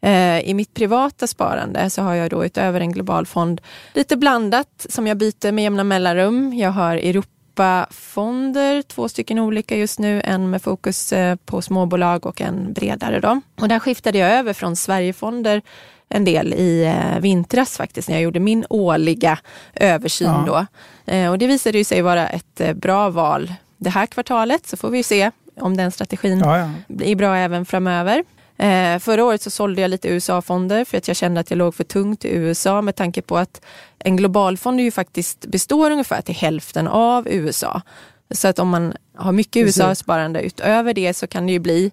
Eh, 0.00 0.40
I 0.40 0.54
mitt 0.54 0.74
privata 0.74 1.26
sparande 1.26 1.90
så 1.90 2.02
har 2.02 2.14
jag 2.14 2.30
då 2.30 2.44
utöver 2.44 2.80
en 2.80 2.92
global 2.92 3.26
fond 3.26 3.60
lite 3.94 4.16
blandat 4.16 4.86
som 4.88 5.06
jag 5.06 5.16
byter 5.16 5.52
med 5.52 5.64
jämna 5.64 5.84
mellanrum. 5.84 6.54
Jag 6.54 6.70
har 6.70 6.96
Europa 6.96 7.33
Europafonder, 7.54 8.82
två 8.82 9.08
stycken 9.08 9.38
olika 9.38 9.76
just 9.76 9.98
nu. 9.98 10.20
En 10.24 10.50
med 10.50 10.62
fokus 10.62 11.12
eh, 11.12 11.36
på 11.36 11.62
småbolag 11.62 12.26
och 12.26 12.40
en 12.40 12.72
bredare. 12.72 13.20
Då. 13.20 13.40
Och 13.60 13.68
där 13.68 13.78
skiftade 13.78 14.18
jag 14.18 14.30
över 14.30 14.52
från 14.52 14.76
Sverigefonder 14.76 15.62
en 16.08 16.24
del 16.24 16.54
i 16.54 16.84
eh, 16.84 17.20
vintras 17.20 17.76
faktiskt 17.76 18.08
när 18.08 18.16
jag 18.16 18.22
gjorde 18.22 18.40
min 18.40 18.64
årliga 18.70 19.38
översyn. 19.74 20.28
Ja. 20.28 20.44
Då. 20.46 21.12
Eh, 21.12 21.30
och 21.30 21.38
det 21.38 21.46
visade 21.46 21.84
sig 21.84 22.02
vara 22.02 22.28
ett 22.28 22.76
bra 22.76 23.10
val 23.10 23.52
det 23.76 23.90
här 23.90 24.06
kvartalet 24.06 24.66
så 24.66 24.76
får 24.76 24.90
vi 24.90 25.02
se 25.02 25.30
om 25.60 25.76
den 25.76 25.90
strategin 25.90 26.38
ja, 26.38 26.58
ja. 26.58 26.70
blir 26.88 27.16
bra 27.16 27.36
även 27.36 27.64
framöver. 27.64 28.24
Eh, 28.56 28.98
förra 28.98 29.24
året 29.24 29.42
så 29.42 29.50
sålde 29.50 29.82
jag 29.82 29.90
lite 29.90 30.08
USA-fonder 30.08 30.84
för 30.84 30.98
att 30.98 31.08
jag 31.08 31.16
kände 31.16 31.40
att 31.40 31.50
jag 31.50 31.56
låg 31.56 31.74
för 31.74 31.84
tungt 31.84 32.24
i 32.24 32.28
USA 32.28 32.82
med 32.82 32.96
tanke 32.96 33.22
på 33.22 33.38
att 33.38 33.60
en 33.98 34.16
globalfond 34.16 34.80
ju 34.80 34.90
faktiskt 34.90 35.46
består 35.46 35.90
ungefär 35.90 36.22
till 36.22 36.34
hälften 36.34 36.88
av 36.88 37.28
USA. 37.28 37.82
Så 38.30 38.48
att 38.48 38.58
om 38.58 38.68
man 38.68 38.94
har 39.14 39.32
mycket 39.32 39.66
USA-sparande 39.66 40.42
utöver 40.42 40.94
det 40.94 41.14
så 41.14 41.26
kan 41.26 41.46
det 41.46 41.52
ju 41.52 41.58
bli 41.58 41.90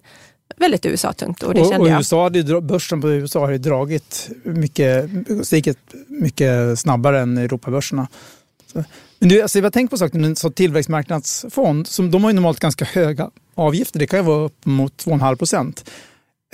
väldigt 0.56 0.86
USA-tungt. 0.86 1.42
Och, 1.42 1.54
det 1.54 1.60
och, 1.60 1.80
och 1.80 1.86
USA 1.86 2.22
hade, 2.22 2.60
börsen 2.60 3.00
på 3.00 3.10
USA 3.10 3.40
har 3.40 3.50
ju 3.50 3.58
dragit 3.58 4.30
mycket, 4.42 5.10
stigit 5.42 5.78
mycket 6.08 6.78
snabbare 6.78 7.20
än 7.20 7.38
Europabörserna. 7.38 8.08
Men 9.18 9.28
du, 9.28 9.42
alltså, 9.42 9.58
jag 9.58 9.72
tänker 9.72 9.90
på 9.90 9.98
saken, 9.98 10.24
en 10.24 10.36
sån 10.36 10.52
tillväxtmarknadsfond, 10.52 11.86
som, 11.86 12.10
de 12.10 12.24
har 12.24 12.30
ju 12.30 12.34
normalt 12.34 12.60
ganska 12.60 12.84
höga 12.84 13.30
avgifter. 13.54 13.98
Det 13.98 14.06
kan 14.06 14.18
ju 14.18 14.24
vara 14.24 14.44
upp 14.44 14.66
mot 14.66 15.04
2,5 15.04 15.36
procent. 15.36 15.90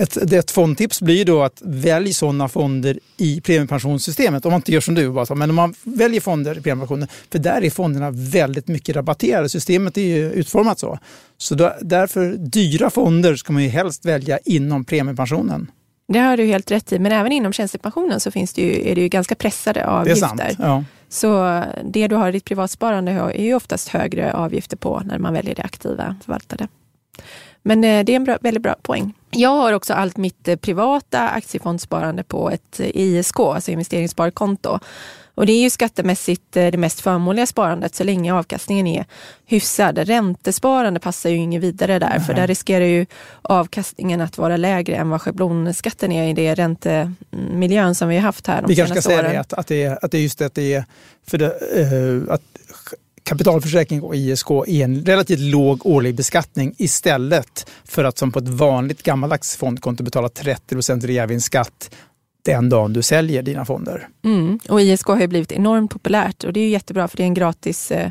Ett, 0.00 0.32
ett 0.32 0.50
fondtips 0.50 1.02
blir 1.02 1.24
då 1.24 1.42
att 1.42 1.62
välja 1.64 2.12
sådana 2.12 2.48
fonder 2.48 2.98
i 3.16 3.40
premiepensionssystemet. 3.40 4.44
Om 4.44 4.52
man 4.52 4.58
inte 4.58 4.72
gör 4.72 4.80
som 4.80 4.94
du, 4.94 5.10
bara, 5.10 5.34
men 5.34 5.50
om 5.50 5.56
man 5.56 5.74
väljer 5.82 6.20
fonder 6.20 6.58
i 6.58 6.60
premiepensionen. 6.60 7.08
För 7.32 7.38
där 7.38 7.64
är 7.64 7.70
fonderna 7.70 8.10
väldigt 8.10 8.68
mycket 8.68 8.96
rabatterade. 8.96 9.48
Systemet 9.48 9.96
är 9.96 10.02
ju 10.02 10.32
utformat 10.32 10.78
så. 10.78 10.98
Så 11.38 11.54
då, 11.54 11.74
därför, 11.80 12.32
dyra 12.38 12.90
fonder 12.90 13.36
ska 13.36 13.52
man 13.52 13.62
ju 13.62 13.68
helst 13.68 14.04
välja 14.04 14.38
inom 14.44 14.84
premiepensionen. 14.84 15.70
Det 16.12 16.18
har 16.18 16.36
du 16.36 16.44
helt 16.44 16.70
rätt 16.70 16.92
i, 16.92 16.98
men 16.98 17.12
även 17.12 17.32
inom 17.32 17.52
tjänstepensionen 17.52 18.20
så 18.20 18.30
finns 18.30 18.52
det 18.52 18.62
ju, 18.62 18.90
är 18.90 18.94
det 18.94 19.00
ju 19.00 19.08
ganska 19.08 19.34
pressade 19.34 19.86
avgifter. 19.86 20.36
Det 20.36 20.42
är 20.42 20.46
sant, 20.46 20.58
ja. 20.58 20.84
Så 21.08 21.62
det 21.84 22.08
du 22.08 22.16
har 22.16 22.28
i 22.28 22.32
ditt 22.32 22.44
privatsparande 22.44 23.12
är 23.12 23.42
ju 23.42 23.54
oftast 23.54 23.88
högre 23.88 24.32
avgifter 24.32 24.76
på 24.76 25.02
när 25.04 25.18
man 25.18 25.32
väljer 25.32 25.54
det 25.54 25.62
aktiva 25.62 26.16
förvaltade. 26.24 26.68
Men 27.68 27.84
eh, 27.84 28.04
det 28.04 28.12
är 28.12 28.16
en 28.16 28.24
bra, 28.24 28.38
väldigt 28.40 28.62
bra 28.62 28.74
poäng. 28.82 29.14
Jag 29.30 29.50
har 29.50 29.72
också 29.72 29.94
allt 29.94 30.16
mitt 30.16 30.48
eh, 30.48 30.56
privata 30.56 31.28
aktiefondsparande 31.28 32.22
på 32.22 32.50
ett 32.50 32.80
eh, 32.80 32.90
ISK, 32.94 33.40
alltså 33.40 33.70
investeringssparkonto. 33.70 34.78
Och 35.34 35.46
det 35.46 35.52
är 35.52 35.62
ju 35.62 35.70
skattemässigt 35.70 36.52
det 36.52 36.76
mest 36.78 37.00
förmånliga 37.00 37.46
sparandet 37.46 37.94
så 37.94 38.04
länge 38.04 38.34
avkastningen 38.34 38.86
är 38.86 39.04
hyfsad. 39.46 39.98
Räntesparande 39.98 41.00
passar 41.00 41.30
ju 41.30 41.36
inget 41.36 41.62
vidare 41.62 41.98
där, 41.98 42.08
Nej. 42.08 42.20
för 42.20 42.34
där 42.34 42.46
riskerar 42.46 42.84
ju 42.84 43.06
avkastningen 43.42 44.20
att 44.20 44.38
vara 44.38 44.56
lägre 44.56 44.96
än 44.96 45.10
vad 45.10 45.22
schablonskatten 45.22 46.12
är 46.12 46.28
i 46.28 46.32
det 46.32 46.54
räntemiljön 46.54 47.94
som 47.94 48.08
vi 48.08 48.16
har 48.16 48.22
haft 48.22 48.46
här 48.46 48.62
de 48.62 48.68
Vi 48.68 48.76
kanske 48.76 49.00
ska 49.00 49.10
säga 49.10 49.22
det, 49.22 49.40
att, 49.40 49.52
att, 49.52 49.66
det 49.66 49.82
är, 49.82 50.04
att 50.04 50.10
det 50.10 50.18
är 50.18 50.22
just 50.22 50.38
det 50.38 50.46
att 50.46 50.54
det 50.54 50.74
är 50.74 50.84
för 51.26 51.38
det, 51.38 51.52
uh, 51.92 52.32
att 52.32 52.42
kapitalförsäkring 53.28 54.02
och 54.02 54.16
ISK 54.16 54.46
i 54.66 54.82
en 54.82 55.04
relativt 55.04 55.40
låg 55.40 55.86
årlig 55.86 56.14
beskattning 56.14 56.74
istället 56.78 57.70
för 57.84 58.04
att 58.04 58.18
som 58.18 58.32
på 58.32 58.38
ett 58.38 58.48
vanligt 58.48 59.02
gammaldags 59.02 59.56
fondkonto 59.56 60.04
betala 60.04 60.28
30 60.28 60.74
procent 60.74 61.04
reavinstskatt 61.04 61.90
den 62.44 62.68
dagen 62.68 62.92
du 62.92 63.02
säljer 63.02 63.42
dina 63.42 63.64
fonder. 63.64 64.08
Mm. 64.24 64.58
Och 64.68 64.80
ISK 64.80 65.06
har 65.06 65.20
ju 65.20 65.26
blivit 65.26 65.52
enormt 65.52 65.90
populärt 65.90 66.44
och 66.44 66.52
det 66.52 66.60
är 66.60 66.68
jättebra 66.68 67.08
för 67.08 67.16
det 67.16 67.22
är 67.22 67.26
en 67.26 67.34
gratis 67.34 67.90
eh, 67.90 68.10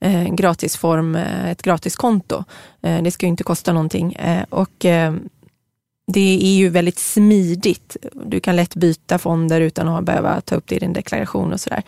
eh 0.00 0.26
en 0.26 0.36
gratisform, 0.36 1.16
eh, 1.16 1.50
ett 1.50 1.62
gratiskonto. 1.62 2.44
Eh, 2.82 3.02
det 3.02 3.10
ska 3.10 3.26
ju 3.26 3.30
inte 3.30 3.44
kosta 3.44 3.72
någonting. 3.72 4.16
Och 4.50 4.86
det 6.12 6.44
är 6.44 6.56
ju 6.56 6.68
väldigt 6.68 6.98
smidigt. 6.98 7.96
Du 8.24 8.40
kan 8.40 8.56
lätt 8.56 8.74
byta 8.74 9.18
fonder 9.18 9.60
utan 9.60 9.88
att 9.88 10.04
behöva 10.04 10.40
ta 10.40 10.54
upp 10.54 10.64
det 10.66 10.76
i 10.76 10.78
din 10.78 10.92
deklaration 10.92 11.52
och 11.52 11.60
sådär. 11.60 11.82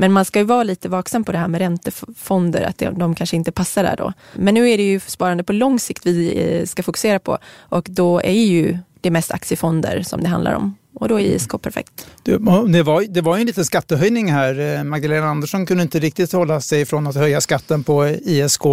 Men 0.00 0.12
man 0.12 0.24
ska 0.24 0.38
ju 0.38 0.44
vara 0.44 0.62
lite 0.62 0.88
vaksam 0.88 1.24
på 1.24 1.32
det 1.32 1.38
här 1.38 1.48
med 1.48 1.58
räntefonder, 1.58 2.62
att 2.62 2.78
de 2.98 3.14
kanske 3.14 3.36
inte 3.36 3.52
passar 3.52 3.82
där 3.82 3.96
då. 3.96 4.12
Men 4.34 4.54
nu 4.54 4.70
är 4.70 4.76
det 4.76 4.82
ju 4.82 5.00
sparande 5.00 5.44
på 5.44 5.52
lång 5.52 5.78
sikt 5.78 6.06
vi 6.06 6.42
eh, 6.42 6.66
ska 6.66 6.82
fokusera 6.82 7.18
på 7.18 7.38
och 7.58 7.86
då 7.90 8.20
är 8.20 8.32
ju 8.32 8.78
det 9.00 9.10
mest 9.10 9.30
aktiefonder 9.30 10.02
som 10.02 10.22
det 10.22 10.28
handlar 10.28 10.54
om. 10.54 10.76
Och 10.94 11.08
då 11.08 11.20
är 11.20 11.24
ISK 11.24 11.62
perfekt. 11.62 12.06
Det, 12.22 12.38
det, 12.72 12.82
var, 12.82 13.02
det 13.08 13.20
var 13.20 13.38
en 13.38 13.46
liten 13.46 13.64
skattehöjning 13.64 14.32
här. 14.32 14.78
Eh, 14.78 14.84
Magdalena 14.84 15.26
Andersson 15.26 15.66
kunde 15.66 15.82
inte 15.82 15.98
riktigt 15.98 16.32
hålla 16.32 16.60
sig 16.60 16.86
från 16.86 17.06
att 17.06 17.14
höja 17.14 17.40
skatten 17.40 17.84
på 17.84 18.08
ISK 18.08 18.64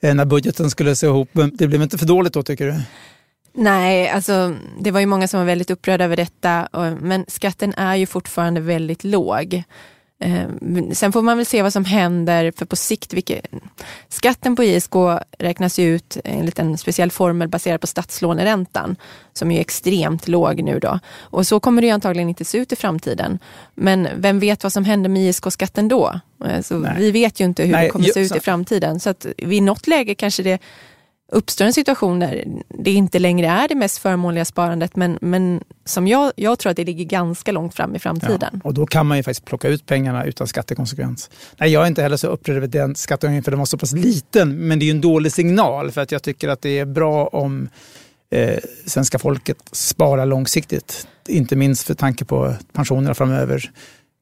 eh, 0.00 0.14
när 0.14 0.24
budgeten 0.24 0.70
skulle 0.70 0.96
se 0.96 1.06
ihop. 1.06 1.30
Det 1.52 1.66
blev 1.66 1.82
inte 1.82 1.98
för 1.98 2.06
dåligt 2.06 2.32
då 2.32 2.42
tycker 2.42 2.66
du? 2.66 2.80
Nej, 3.54 4.08
alltså 4.08 4.54
det 4.80 4.90
var 4.90 5.00
ju 5.00 5.06
många 5.06 5.28
som 5.28 5.40
var 5.40 5.46
väldigt 5.46 5.70
upprörda 5.70 6.04
över 6.04 6.16
detta, 6.16 6.68
men 7.00 7.24
skatten 7.28 7.74
är 7.74 7.96
ju 7.96 8.06
fortfarande 8.06 8.60
väldigt 8.60 9.04
låg. 9.04 9.64
Eh, 10.20 10.48
sen 10.92 11.12
får 11.12 11.22
man 11.22 11.36
väl 11.36 11.46
se 11.46 11.62
vad 11.62 11.72
som 11.72 11.84
händer, 11.84 12.52
för 12.56 12.66
på 12.66 12.76
sikt, 12.76 13.12
vilket, 13.12 13.46
skatten 14.08 14.56
på 14.56 14.64
ISK 14.64 14.94
räknas 15.38 15.78
ut 15.78 16.16
enligt 16.24 16.58
en 16.58 16.78
speciell 16.78 17.10
formel 17.10 17.48
baserad 17.48 17.80
på 17.80 17.86
statslåneräntan, 17.86 18.96
som 19.32 19.50
är 19.50 19.60
extremt 19.60 20.28
låg 20.28 20.62
nu 20.62 20.78
då. 20.78 20.98
Och 21.18 21.46
så 21.46 21.60
kommer 21.60 21.82
det 21.82 21.90
antagligen 21.90 22.28
inte 22.28 22.44
se 22.44 22.58
ut 22.58 22.72
i 22.72 22.76
framtiden. 22.76 23.38
Men 23.74 24.08
vem 24.16 24.38
vet 24.38 24.62
vad 24.62 24.72
som 24.72 24.84
händer 24.84 25.10
med 25.10 25.22
ISK-skatten 25.22 25.88
då? 25.88 26.20
Eh, 26.44 26.60
så 26.62 26.86
vi 26.96 27.10
vet 27.10 27.40
ju 27.40 27.44
inte 27.44 27.62
hur 27.62 27.72
Nej, 27.72 27.84
det 27.84 27.90
kommer 27.90 28.08
se 28.08 28.20
ut 28.20 28.36
i 28.36 28.40
framtiden. 28.40 29.00
Så 29.00 29.10
att 29.10 29.26
vid 29.36 29.62
något 29.62 29.86
läge 29.86 30.14
kanske 30.14 30.42
det 30.42 30.58
uppstår 31.32 31.64
en 31.64 31.72
situation 31.72 32.18
där 32.18 32.44
det 32.68 32.90
inte 32.90 33.18
längre 33.18 33.46
är 33.46 33.68
det 33.68 33.74
mest 33.74 33.98
förmånliga 33.98 34.44
sparandet 34.44 34.96
men, 34.96 35.18
men 35.20 35.64
som 35.84 36.06
jag, 36.06 36.32
jag 36.36 36.58
tror 36.58 36.70
att 36.70 36.76
det 36.76 36.84
ligger 36.84 37.04
ganska 37.04 37.52
långt 37.52 37.74
fram 37.74 37.96
i 37.96 37.98
framtiden. 37.98 38.50
Ja, 38.52 38.60
och 38.64 38.74
då 38.74 38.86
kan 38.86 39.06
man 39.06 39.16
ju 39.16 39.22
faktiskt 39.22 39.44
plocka 39.44 39.68
ut 39.68 39.86
pengarna 39.86 40.24
utan 40.24 40.46
skattekonsekvens. 40.46 41.30
Nej, 41.56 41.70
jag 41.70 41.82
är 41.82 41.86
inte 41.86 42.02
heller 42.02 42.16
så 42.16 42.26
upprörd 42.26 42.56
över 42.56 42.66
den 42.66 42.94
skattehöjningen 42.94 43.44
för 43.44 43.50
den 43.50 43.58
var 43.58 43.66
så 43.66 43.78
pass 43.78 43.92
liten 43.92 44.68
men 44.68 44.78
det 44.78 44.82
är 44.82 44.86
ju 44.86 44.90
en 44.90 45.00
dålig 45.00 45.32
signal 45.32 45.90
för 45.90 46.00
att 46.00 46.12
jag 46.12 46.22
tycker 46.22 46.48
att 46.48 46.62
det 46.62 46.78
är 46.78 46.84
bra 46.84 47.26
om 47.26 47.68
eh, 48.30 48.58
svenska 48.86 49.18
folket 49.18 49.58
sparar 49.72 50.26
långsiktigt. 50.26 51.06
Inte 51.28 51.56
minst 51.56 51.86
för 51.86 51.94
tanke 51.94 52.24
på 52.24 52.54
pensionerna 52.72 53.14
framöver 53.14 53.70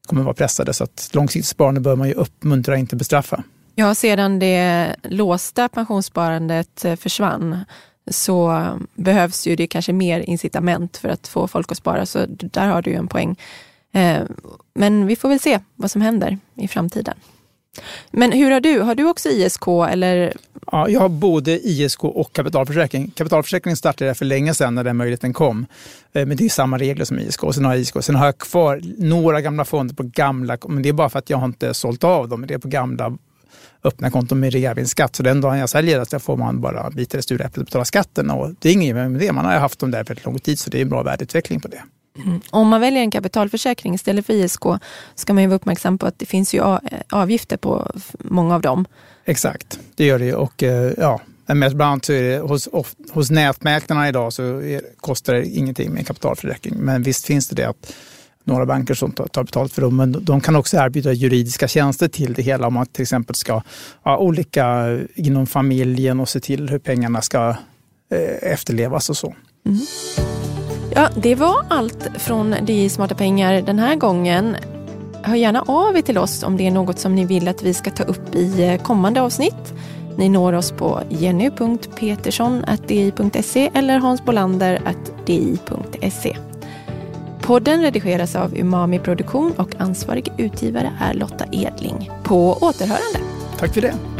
kommer 0.07 0.23
att 0.23 0.27
vara 0.27 0.35
pressade 0.35 0.75
så 0.75 0.85
att 0.85 1.11
långsiktigt 1.12 1.49
sparande 1.49 1.81
bör 1.81 1.97
man 1.97 2.09
ju 2.09 2.14
uppmuntra, 2.14 2.77
inte 2.77 2.97
bestraffa. 2.97 3.42
Ja, 3.81 3.95
sedan 3.95 4.38
det 4.38 4.97
låsta 5.03 5.69
pensionssparandet 5.69 6.85
eh, 6.85 6.97
försvann 6.97 7.64
så 8.11 8.67
behövs 8.95 9.47
ju 9.47 9.57
det 9.57 9.67
kanske 9.67 9.93
mer 9.93 10.21
incitament 10.21 10.97
för 10.97 11.09
att 11.09 11.29
få 11.29 11.49
folk 11.49 11.73
att 11.73 11.79
spara. 11.79 12.07
Så 12.07 12.27
där 12.29 12.67
har 12.67 12.83
du 12.83 12.91
ju 12.91 12.97
en 12.97 13.09
poäng. 13.09 13.37
Eh, 13.93 14.23
men 14.75 15.07
vi 15.07 15.17
får 15.17 15.29
väl 15.29 15.41
se 15.41 15.61
vad 15.75 15.91
som 15.91 16.01
händer 16.03 16.38
i 16.55 16.69
framtiden. 16.69 17.14
Men 18.11 18.33
hur 18.33 18.51
har 18.51 18.61
du? 18.61 18.81
Har 18.81 18.95
du 18.95 19.05
också 19.05 19.29
ISK? 19.29 19.67
Eller? 19.91 20.33
Ja, 20.73 20.88
jag 20.88 21.01
har 21.01 21.09
både 21.09 21.69
ISK 21.69 22.05
och 22.05 22.33
kapitalförsäkring. 22.33 23.11
Kapitalförsäkringen 23.11 23.77
startade 23.77 24.09
jag 24.09 24.17
för 24.17 24.25
länge 24.25 24.55
sedan 24.55 24.75
när 24.75 24.85
den 24.85 24.97
möjligheten 24.97 25.33
kom. 25.33 25.67
Eh, 26.12 26.27
men 26.27 26.37
det 26.37 26.45
är 26.45 26.49
samma 26.49 26.79
regler 26.79 27.05
som 27.05 27.19
ISK. 27.19 27.41
Sen 27.55 27.64
har 27.64 27.73
jag 27.73 27.81
ISK. 27.81 27.97
Sen 28.01 28.14
har 28.14 28.27
jag 28.27 28.38
kvar 28.38 28.81
några 28.99 29.41
gamla 29.41 29.64
fonder 29.64 29.95
på 29.95 30.03
gamla, 30.03 30.59
men 30.69 30.83
det 30.83 30.88
är 30.88 30.93
bara 30.93 31.09
för 31.09 31.19
att 31.19 31.31
jag 31.31 31.38
har 31.38 31.47
inte 31.47 31.75
sålt 31.75 32.05
av 32.05 32.29
dem. 32.29 32.47
Det 32.47 32.55
är 32.55 32.59
på 32.59 32.69
gamla 32.69 33.19
öppna 33.88 34.11
konton 34.11 34.40
med 34.40 34.53
reavinstskatt. 34.53 35.16
Så 35.16 35.22
den 35.22 35.40
dagen 35.40 35.59
jag 35.59 35.68
säljer 35.68 36.07
det 36.11 36.18
får 36.18 36.37
man 36.37 36.61
bara 36.61 36.90
bita 36.90 37.16
det 37.16 37.22
sura 37.22 37.44
äpplet 37.44 37.59
och 37.59 37.64
betala 37.64 37.85
skatten. 37.85 38.31
Och 38.31 38.55
det 38.59 38.68
är 38.68 38.72
inget 38.72 38.96
med 38.96 39.11
det. 39.11 39.33
Man 39.33 39.44
har 39.44 39.53
haft 39.53 39.79
dem 39.79 39.90
där 39.90 40.05
väldigt 40.05 40.24
lång 40.24 40.38
tid 40.38 40.59
så 40.59 40.70
det 40.70 40.79
är 40.79 40.83
en 40.83 40.88
bra 40.88 41.03
värdeutveckling 41.03 41.61
på 41.61 41.68
det. 41.68 41.83
Mm. 42.24 42.40
Om 42.51 42.68
man 42.68 42.81
väljer 42.81 43.03
en 43.03 43.11
kapitalförsäkring 43.11 43.94
istället 43.94 44.27
för 44.27 44.33
ISK 44.33 44.62
ska 45.14 45.35
man 45.35 45.42
ju 45.42 45.48
vara 45.48 45.57
uppmärksam 45.57 45.98
på 45.98 46.07
att 46.07 46.18
det 46.18 46.27
finns 46.27 46.55
ju 46.55 46.79
avgifter 47.11 47.57
på 47.57 47.90
många 48.18 48.55
av 48.55 48.61
dem. 48.61 48.87
Exakt, 49.24 49.79
det 49.94 50.05
gör 50.05 50.18
det. 50.18 50.35
Och 50.35 50.62
eh, 50.62 50.92
ja, 50.98 51.20
men 51.46 51.77
bland 51.77 51.83
annat 51.83 52.05
så 52.05 52.12
är 52.12 52.22
det 52.22 52.38
hos, 52.38 52.68
hos 53.11 53.31
nätmäklarna 53.31 54.09
idag 54.09 54.33
så 54.33 54.42
är, 54.42 54.81
kostar 54.96 55.35
det 55.35 55.46
ingenting 55.46 55.92
med 55.92 56.07
kapitalförsäkring. 56.07 56.74
Men 56.77 57.03
visst 57.03 57.27
finns 57.27 57.48
det 57.48 57.55
det 57.55 57.68
att 57.68 57.94
några 58.48 58.66
banker 58.66 58.94
som 58.94 59.12
tar 59.12 59.44
betalt 59.44 59.72
för 59.72 59.82
dem. 59.82 59.96
Men 59.96 60.24
de 60.24 60.40
kan 60.40 60.56
också 60.56 60.76
erbjuda 60.76 61.12
juridiska 61.12 61.68
tjänster 61.68 62.08
till 62.08 62.34
det 62.34 62.42
hela 62.42 62.66
om 62.66 62.74
man 62.74 62.87
till 62.87 63.02
exempel 63.02 63.34
ska 63.34 63.62
ha 64.04 64.18
olika 64.18 64.98
inom 65.14 65.46
familjen 65.46 66.20
och 66.20 66.28
se 66.28 66.40
till 66.40 66.68
hur 66.68 66.78
pengarna 66.78 67.22
ska 67.22 67.48
eh, 68.12 68.52
efterlevas 68.52 69.11
och 69.11 69.16
så. 69.16 69.34
Mm. 69.66 69.80
Ja, 70.94 71.08
det 71.16 71.34
var 71.34 71.56
allt 71.68 72.08
från 72.18 72.54
DI 72.62 72.88
Smarta 72.88 73.14
Pengar 73.14 73.62
den 73.62 73.78
här 73.78 73.96
gången. 73.96 74.56
Hör 75.22 75.37
gärna 75.37 75.62
av 75.62 75.96
er 75.96 76.02
till 76.02 76.18
oss 76.18 76.42
om 76.42 76.56
det 76.56 76.66
är 76.66 76.70
något 76.70 76.98
som 76.98 77.14
ni 77.14 77.24
vill 77.24 77.48
att 77.48 77.62
vi 77.62 77.74
ska 77.74 77.90
ta 77.90 78.02
upp 78.02 78.34
i 78.34 78.64
eh, 78.64 78.82
kommande 78.82 79.22
avsnitt. 79.22 79.74
Ni 80.16 80.28
når 80.28 80.52
oss 80.52 80.72
på 80.72 81.02
jenny.petersson.di.se 81.08 83.70
eller 83.74 83.98
hansbolander.di.se. 83.98 86.47
Podden 87.48 87.82
redigeras 87.82 88.37
av 88.37 88.58
Umami 88.58 88.98
Produktion 88.98 89.52
och 89.56 89.74
ansvarig 89.78 90.32
utgivare 90.38 90.92
är 91.00 91.14
Lotta 91.14 91.44
Edling. 91.52 92.11
På 92.24 92.52
återhörande. 92.52 93.18
Tack 93.58 93.74
för 93.74 93.80
det. 93.80 94.17